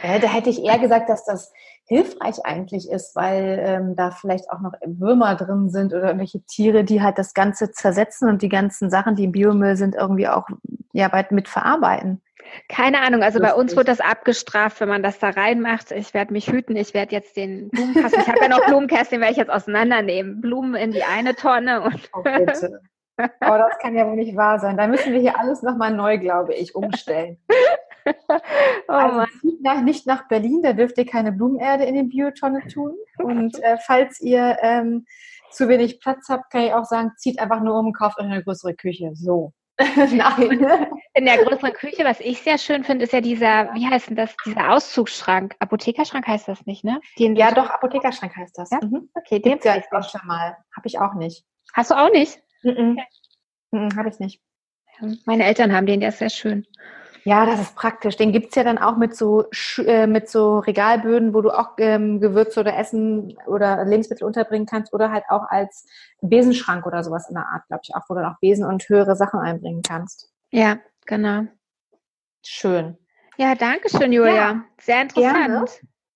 Ja, 0.02 0.18
da 0.18 0.28
hätte 0.28 0.50
ich 0.50 0.62
eher 0.62 0.78
gesagt, 0.78 1.08
dass 1.08 1.24
das 1.24 1.52
hilfreich 1.86 2.44
eigentlich 2.44 2.90
ist, 2.90 3.14
weil 3.14 3.58
ähm, 3.60 3.96
da 3.96 4.10
vielleicht 4.10 4.50
auch 4.50 4.60
noch 4.60 4.72
Würmer 4.84 5.34
drin 5.34 5.68
sind 5.68 5.92
oder 5.92 6.04
irgendwelche 6.04 6.42
Tiere, 6.44 6.84
die 6.84 7.02
halt 7.02 7.18
das 7.18 7.34
Ganze 7.34 7.70
zersetzen 7.72 8.28
und 8.28 8.42
die 8.42 8.48
ganzen 8.48 8.90
Sachen, 8.90 9.16
die 9.16 9.24
im 9.24 9.32
Biomüll 9.32 9.76
sind, 9.76 9.94
irgendwie 9.94 10.28
auch 10.28 10.46
ja 10.92 11.08
bald 11.08 11.32
mit 11.32 11.48
verarbeiten. 11.48 12.22
Keine 12.68 13.00
Ahnung, 13.02 13.22
also 13.22 13.40
bei 13.40 13.54
uns 13.54 13.74
wird 13.74 13.88
das 13.88 14.00
abgestraft, 14.00 14.80
wenn 14.80 14.88
man 14.88 15.02
das 15.02 15.18
da 15.18 15.30
reinmacht. 15.30 15.90
Ich 15.90 16.14
werde 16.14 16.32
mich 16.32 16.50
hüten, 16.50 16.76
ich 16.76 16.94
werde 16.94 17.14
jetzt 17.14 17.36
den 17.36 17.68
Blumenkasten, 17.70 18.20
ich 18.20 18.28
habe 18.28 18.40
ja 18.42 18.48
noch 18.48 18.64
Blumenkästen, 18.66 19.16
den 19.16 19.20
werde 19.20 19.32
ich 19.32 19.38
jetzt 19.38 19.50
auseinandernehmen. 19.50 20.40
Blumen 20.40 20.74
in 20.74 20.92
die 20.92 21.02
eine 21.02 21.34
Tonne 21.34 21.82
und. 21.82 22.10
Oh, 22.12 22.22
bitte. 22.22 22.80
Oh, 23.16 23.26
das 23.56 23.78
kann 23.80 23.94
ja 23.94 24.08
wohl 24.08 24.16
nicht 24.16 24.34
wahr 24.34 24.58
sein. 24.58 24.76
Da 24.76 24.88
müssen 24.88 25.12
wir 25.12 25.20
hier 25.20 25.38
alles 25.38 25.62
nochmal 25.62 25.94
neu, 25.94 26.18
glaube 26.18 26.52
ich, 26.52 26.74
umstellen. 26.74 27.38
oh 28.88 28.92
also 28.92 29.24
nicht 29.42 29.62
nach, 29.62 29.80
nicht 29.82 30.06
nach, 30.06 30.28
Berlin, 30.28 30.60
da 30.62 30.72
dürft 30.72 30.98
ihr 30.98 31.06
keine 31.06 31.32
Blumenerde 31.32 31.84
in 31.84 31.94
den 31.94 32.08
Biotonne 32.08 32.66
tun. 32.66 32.94
Und 33.18 33.62
äh, 33.62 33.78
falls 33.78 34.20
ihr 34.20 34.58
ähm, 34.62 35.06
zu 35.50 35.68
wenig 35.68 36.00
Platz 36.00 36.28
habt, 36.28 36.50
kann 36.50 36.62
ich 36.62 36.72
auch 36.72 36.84
sagen, 36.84 37.12
zieht 37.16 37.38
einfach 37.38 37.60
nur 37.60 37.78
um 37.78 37.86
und 37.86 37.96
kauft 37.96 38.18
euch 38.18 38.26
eine 38.26 38.42
größere 38.42 38.74
Küche. 38.74 39.10
So. 39.14 39.52
Nein. 39.78 40.66
In 41.14 41.24
der 41.24 41.38
größeren 41.38 41.72
Küche, 41.72 42.04
was 42.04 42.20
ich 42.20 42.42
sehr 42.42 42.58
schön 42.58 42.84
finde, 42.84 43.04
ist 43.04 43.12
ja 43.12 43.20
dieser, 43.20 43.74
wie 43.74 43.86
heißt 43.86 44.08
denn 44.08 44.16
das, 44.16 44.34
dieser 44.44 44.72
Auszugsschrank. 44.72 45.56
Apothekerschrank 45.58 46.26
heißt 46.26 46.46
das 46.46 46.64
nicht, 46.66 46.84
ne? 46.84 47.00
Den 47.18 47.34
ja, 47.34 47.52
doch, 47.52 47.70
Apothekerschrank 47.70 48.36
heißt 48.36 48.56
das. 48.56 48.70
Ja? 48.70 48.78
Mhm. 48.82 49.10
Okay, 49.14 49.40
den 49.40 49.58
ja 49.64 49.76
ich 49.76 49.84
auch 49.90 50.08
schon 50.08 50.20
mal. 50.26 50.56
Habe 50.76 50.86
ich 50.86 51.00
auch 51.00 51.14
nicht. 51.14 51.44
Hast 51.72 51.90
du 51.90 51.94
auch 51.96 52.10
nicht? 52.10 52.38
Mhm. 52.62 52.98
Okay. 52.98 53.06
Mhm, 53.74 53.96
Habe 53.96 54.08
ich 54.08 54.20
nicht. 54.20 54.40
Meine 55.24 55.44
Eltern 55.44 55.72
haben 55.72 55.86
den, 55.86 56.00
der 56.00 56.10
ist 56.10 56.18
sehr 56.18 56.30
schön. 56.30 56.66
Ja, 57.24 57.46
das 57.46 57.60
ist 57.60 57.74
praktisch. 57.74 58.16
Den 58.16 58.32
gibt's 58.32 58.54
ja 58.54 58.64
dann 58.64 58.76
auch 58.76 58.98
mit 58.98 59.16
so, 59.16 59.46
äh, 59.78 60.06
mit 60.06 60.28
so 60.28 60.58
Regalböden, 60.58 61.32
wo 61.32 61.40
du 61.40 61.50
auch 61.50 61.70
ähm, 61.78 62.20
Gewürze 62.20 62.60
oder 62.60 62.76
Essen 62.76 63.36
oder 63.46 63.84
Lebensmittel 63.84 64.26
unterbringen 64.26 64.66
kannst 64.66 64.92
oder 64.92 65.10
halt 65.10 65.24
auch 65.30 65.44
als 65.48 65.86
Besenschrank 66.20 66.86
oder 66.86 67.02
sowas 67.02 67.28
in 67.28 67.34
der 67.34 67.46
Art, 67.46 67.66
glaube 67.68 67.80
ich, 67.84 67.94
auch, 67.94 68.02
wo 68.08 68.14
du 68.14 68.26
auch 68.28 68.38
Besen 68.40 68.66
und 68.66 68.86
höhere 68.88 69.16
Sachen 69.16 69.40
einbringen 69.40 69.82
kannst. 69.82 70.30
Ja, 70.50 70.78
genau. 71.06 71.44
Schön. 72.42 72.98
Ja, 73.38 73.54
danke 73.54 73.88
schön, 73.88 74.12
Julia. 74.12 74.34
Ja, 74.34 74.64
Sehr 74.78 75.02
interessant. 75.02 75.46
Gerne. 75.46 75.64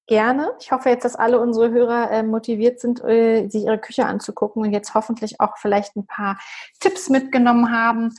Gerne. 0.08 0.52
Ich 0.58 0.72
hoffe 0.72 0.88
jetzt, 0.88 1.04
dass 1.04 1.16
alle 1.16 1.38
unsere 1.38 1.70
Hörer 1.70 2.10
äh, 2.10 2.22
motiviert 2.22 2.80
sind, 2.80 3.04
äh, 3.04 3.46
sich 3.48 3.64
ihre 3.64 3.78
Küche 3.78 4.06
anzugucken 4.06 4.62
und 4.62 4.72
jetzt 4.72 4.94
hoffentlich 4.94 5.38
auch 5.38 5.58
vielleicht 5.58 5.96
ein 5.96 6.06
paar 6.06 6.38
Tipps 6.80 7.10
mitgenommen 7.10 7.70
haben 7.70 8.14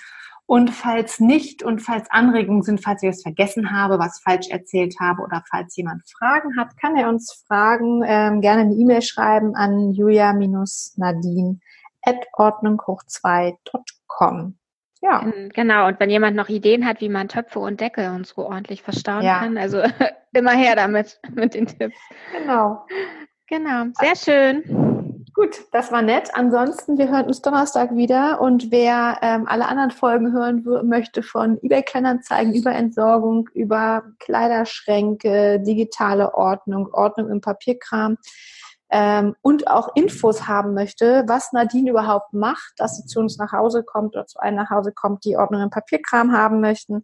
und 0.50 0.72
falls 0.72 1.20
nicht 1.20 1.62
und 1.64 1.80
falls 1.80 2.10
Anregungen 2.10 2.64
sind, 2.64 2.84
falls 2.84 3.04
ich 3.04 3.10
es 3.10 3.24
vergessen 3.24 3.72
habe, 3.72 4.00
was 4.00 4.20
falsch 4.20 4.50
erzählt 4.50 4.96
habe 5.00 5.22
oder 5.24 5.44
falls 5.50 5.76
jemand 5.76 6.02
Fragen 6.10 6.58
hat, 6.58 6.78
kann 6.78 6.96
er 6.96 7.10
uns 7.10 7.44
Fragen 7.48 8.02
ähm, 8.04 8.42
gerne 8.42 8.62
eine 8.62 8.74
E-Mail 8.74 9.04
schreiben 9.04 9.56
an 9.56 9.92
julia-nadine 9.92 11.60
at 12.04 12.26
ordnunghoch2.com. 12.34 14.58
Ja. 15.02 15.26
Genau, 15.54 15.88
und 15.88 16.00
wenn 16.00 16.10
jemand 16.10 16.36
noch 16.36 16.50
Ideen 16.50 16.86
hat, 16.86 17.00
wie 17.00 17.10
man 17.10 17.30
Töpfe 17.30 17.60
und 17.60 17.80
Deckel 17.80 18.10
und 18.10 18.28
so 18.28 18.46
ordentlich 18.46 18.84
verstauen 18.84 19.24
ja. 19.24 19.40
kann, 19.40 19.58
also 19.58 19.82
immer 20.34 20.52
her 20.52 20.76
damit, 20.76 21.20
mit 21.34 21.54
den 21.54 21.68
Tipps. 21.68 21.98
Genau. 22.38 22.86
Genau, 23.48 23.86
sehr 24.00 24.16
schön. 24.16 25.26
Gut, 25.34 25.62
das 25.72 25.92
war 25.92 26.02
nett. 26.02 26.30
Ansonsten, 26.34 26.98
wir 26.98 27.10
hören 27.10 27.26
uns 27.26 27.42
Donnerstag 27.42 27.96
wieder 27.96 28.42
und 28.42 28.72
wer 28.72 29.18
ähm, 29.22 29.48
alle 29.48 29.68
anderen 29.68 29.90
Folgen 29.90 30.34
hören 30.34 30.64
möchte 30.88 31.24
von 31.24 31.58
eBay 31.64 31.82
Kleinanzeigen 31.82 32.54
über 32.54 32.74
Entsorgung, 32.74 33.50
über 33.54 34.04
Kleiderschränke, 34.20 35.62
digitale 35.62 36.36
Ordnung, 36.36 36.90
Ordnung 36.92 37.32
im 37.32 37.42
Papierkram 37.42 38.18
ähm, 38.92 39.36
und 39.42 39.68
auch 39.68 39.96
Infos 39.96 40.48
haben 40.48 40.74
möchte, 40.74 41.24
was 41.28 41.54
Nadine 41.54 41.92
überhaupt 41.92 42.34
macht, 42.34 42.74
dass 42.78 42.98
sie 42.98 43.06
zu 43.06 43.20
uns 43.20 43.38
nach 43.38 43.52
Hause 43.52 43.84
kommt 43.84 44.16
oder 44.16 44.26
zu 44.26 44.40
einem 44.40 44.58
nach 44.58 44.70
Hause 44.70 44.92
kommt, 44.94 45.26
die 45.26 45.38
Ordnung 45.38 45.62
im 45.62 45.70
Papierkram 45.70 46.32
haben 46.32 46.60
möchten 46.60 47.02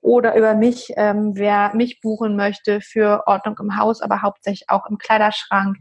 oder 0.00 0.36
über 0.36 0.54
mich, 0.54 0.92
ähm, 0.96 1.32
wer 1.34 1.74
mich 1.74 2.00
buchen 2.00 2.36
möchte 2.36 2.80
für 2.80 3.24
Ordnung 3.26 3.56
im 3.60 3.76
Haus, 3.76 4.00
aber 4.00 4.22
hauptsächlich 4.22 4.68
auch 4.68 4.86
im 4.86 4.98
Kleiderschrank, 4.98 5.76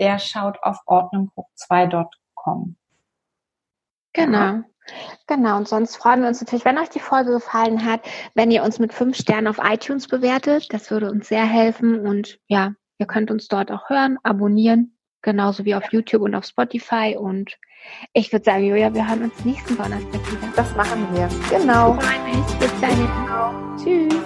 der 0.00 0.18
schaut 0.18 0.58
auf 0.62 0.78
ordnunghoch2.com. 0.86 2.76
Genau. 4.12 4.62
Genau, 5.26 5.58
und 5.58 5.68
sonst 5.68 5.96
freuen 5.96 6.22
wir 6.22 6.28
uns 6.28 6.40
natürlich, 6.40 6.64
wenn 6.64 6.78
euch 6.78 6.88
die 6.88 6.98
Folge 6.98 7.32
gefallen 7.32 7.84
hat, 7.84 8.00
wenn 8.34 8.50
ihr 8.50 8.62
uns 8.62 8.78
mit 8.78 8.94
fünf 8.94 9.16
Sternen 9.16 9.46
auf 9.46 9.60
iTunes 9.62 10.08
bewertet. 10.08 10.72
Das 10.72 10.90
würde 10.90 11.10
uns 11.10 11.28
sehr 11.28 11.44
helfen 11.44 12.06
und 12.06 12.38
ja, 12.46 12.72
ihr 12.98 13.06
könnt 13.06 13.30
uns 13.30 13.48
dort 13.48 13.70
auch 13.70 13.88
hören, 13.88 14.18
abonnieren, 14.22 14.96
genauso 15.22 15.64
wie 15.64 15.74
auf 15.74 15.92
YouTube 15.92 16.22
und 16.22 16.34
auf 16.34 16.44
Spotify. 16.44 17.16
Und 17.18 17.56
ich 18.12 18.32
würde 18.32 18.44
sagen, 18.44 18.64
Julia, 18.64 18.92
wir 18.92 19.08
hören 19.08 19.24
uns 19.24 19.44
nächsten 19.44 19.76
Donnerstag 19.76 20.20
wieder. 20.30 20.52
Das 20.56 20.74
machen 20.76 21.06
wir. 21.12 21.28
Genau. 21.56 21.96
Ich 21.96 22.04
freue 22.04 22.24
mich. 22.24 22.54
Bis 22.58 22.80
dahin. 22.80 23.08
Genau. 23.24 23.76
Tschüss. 23.76 24.08
Tschüss. 24.08 24.17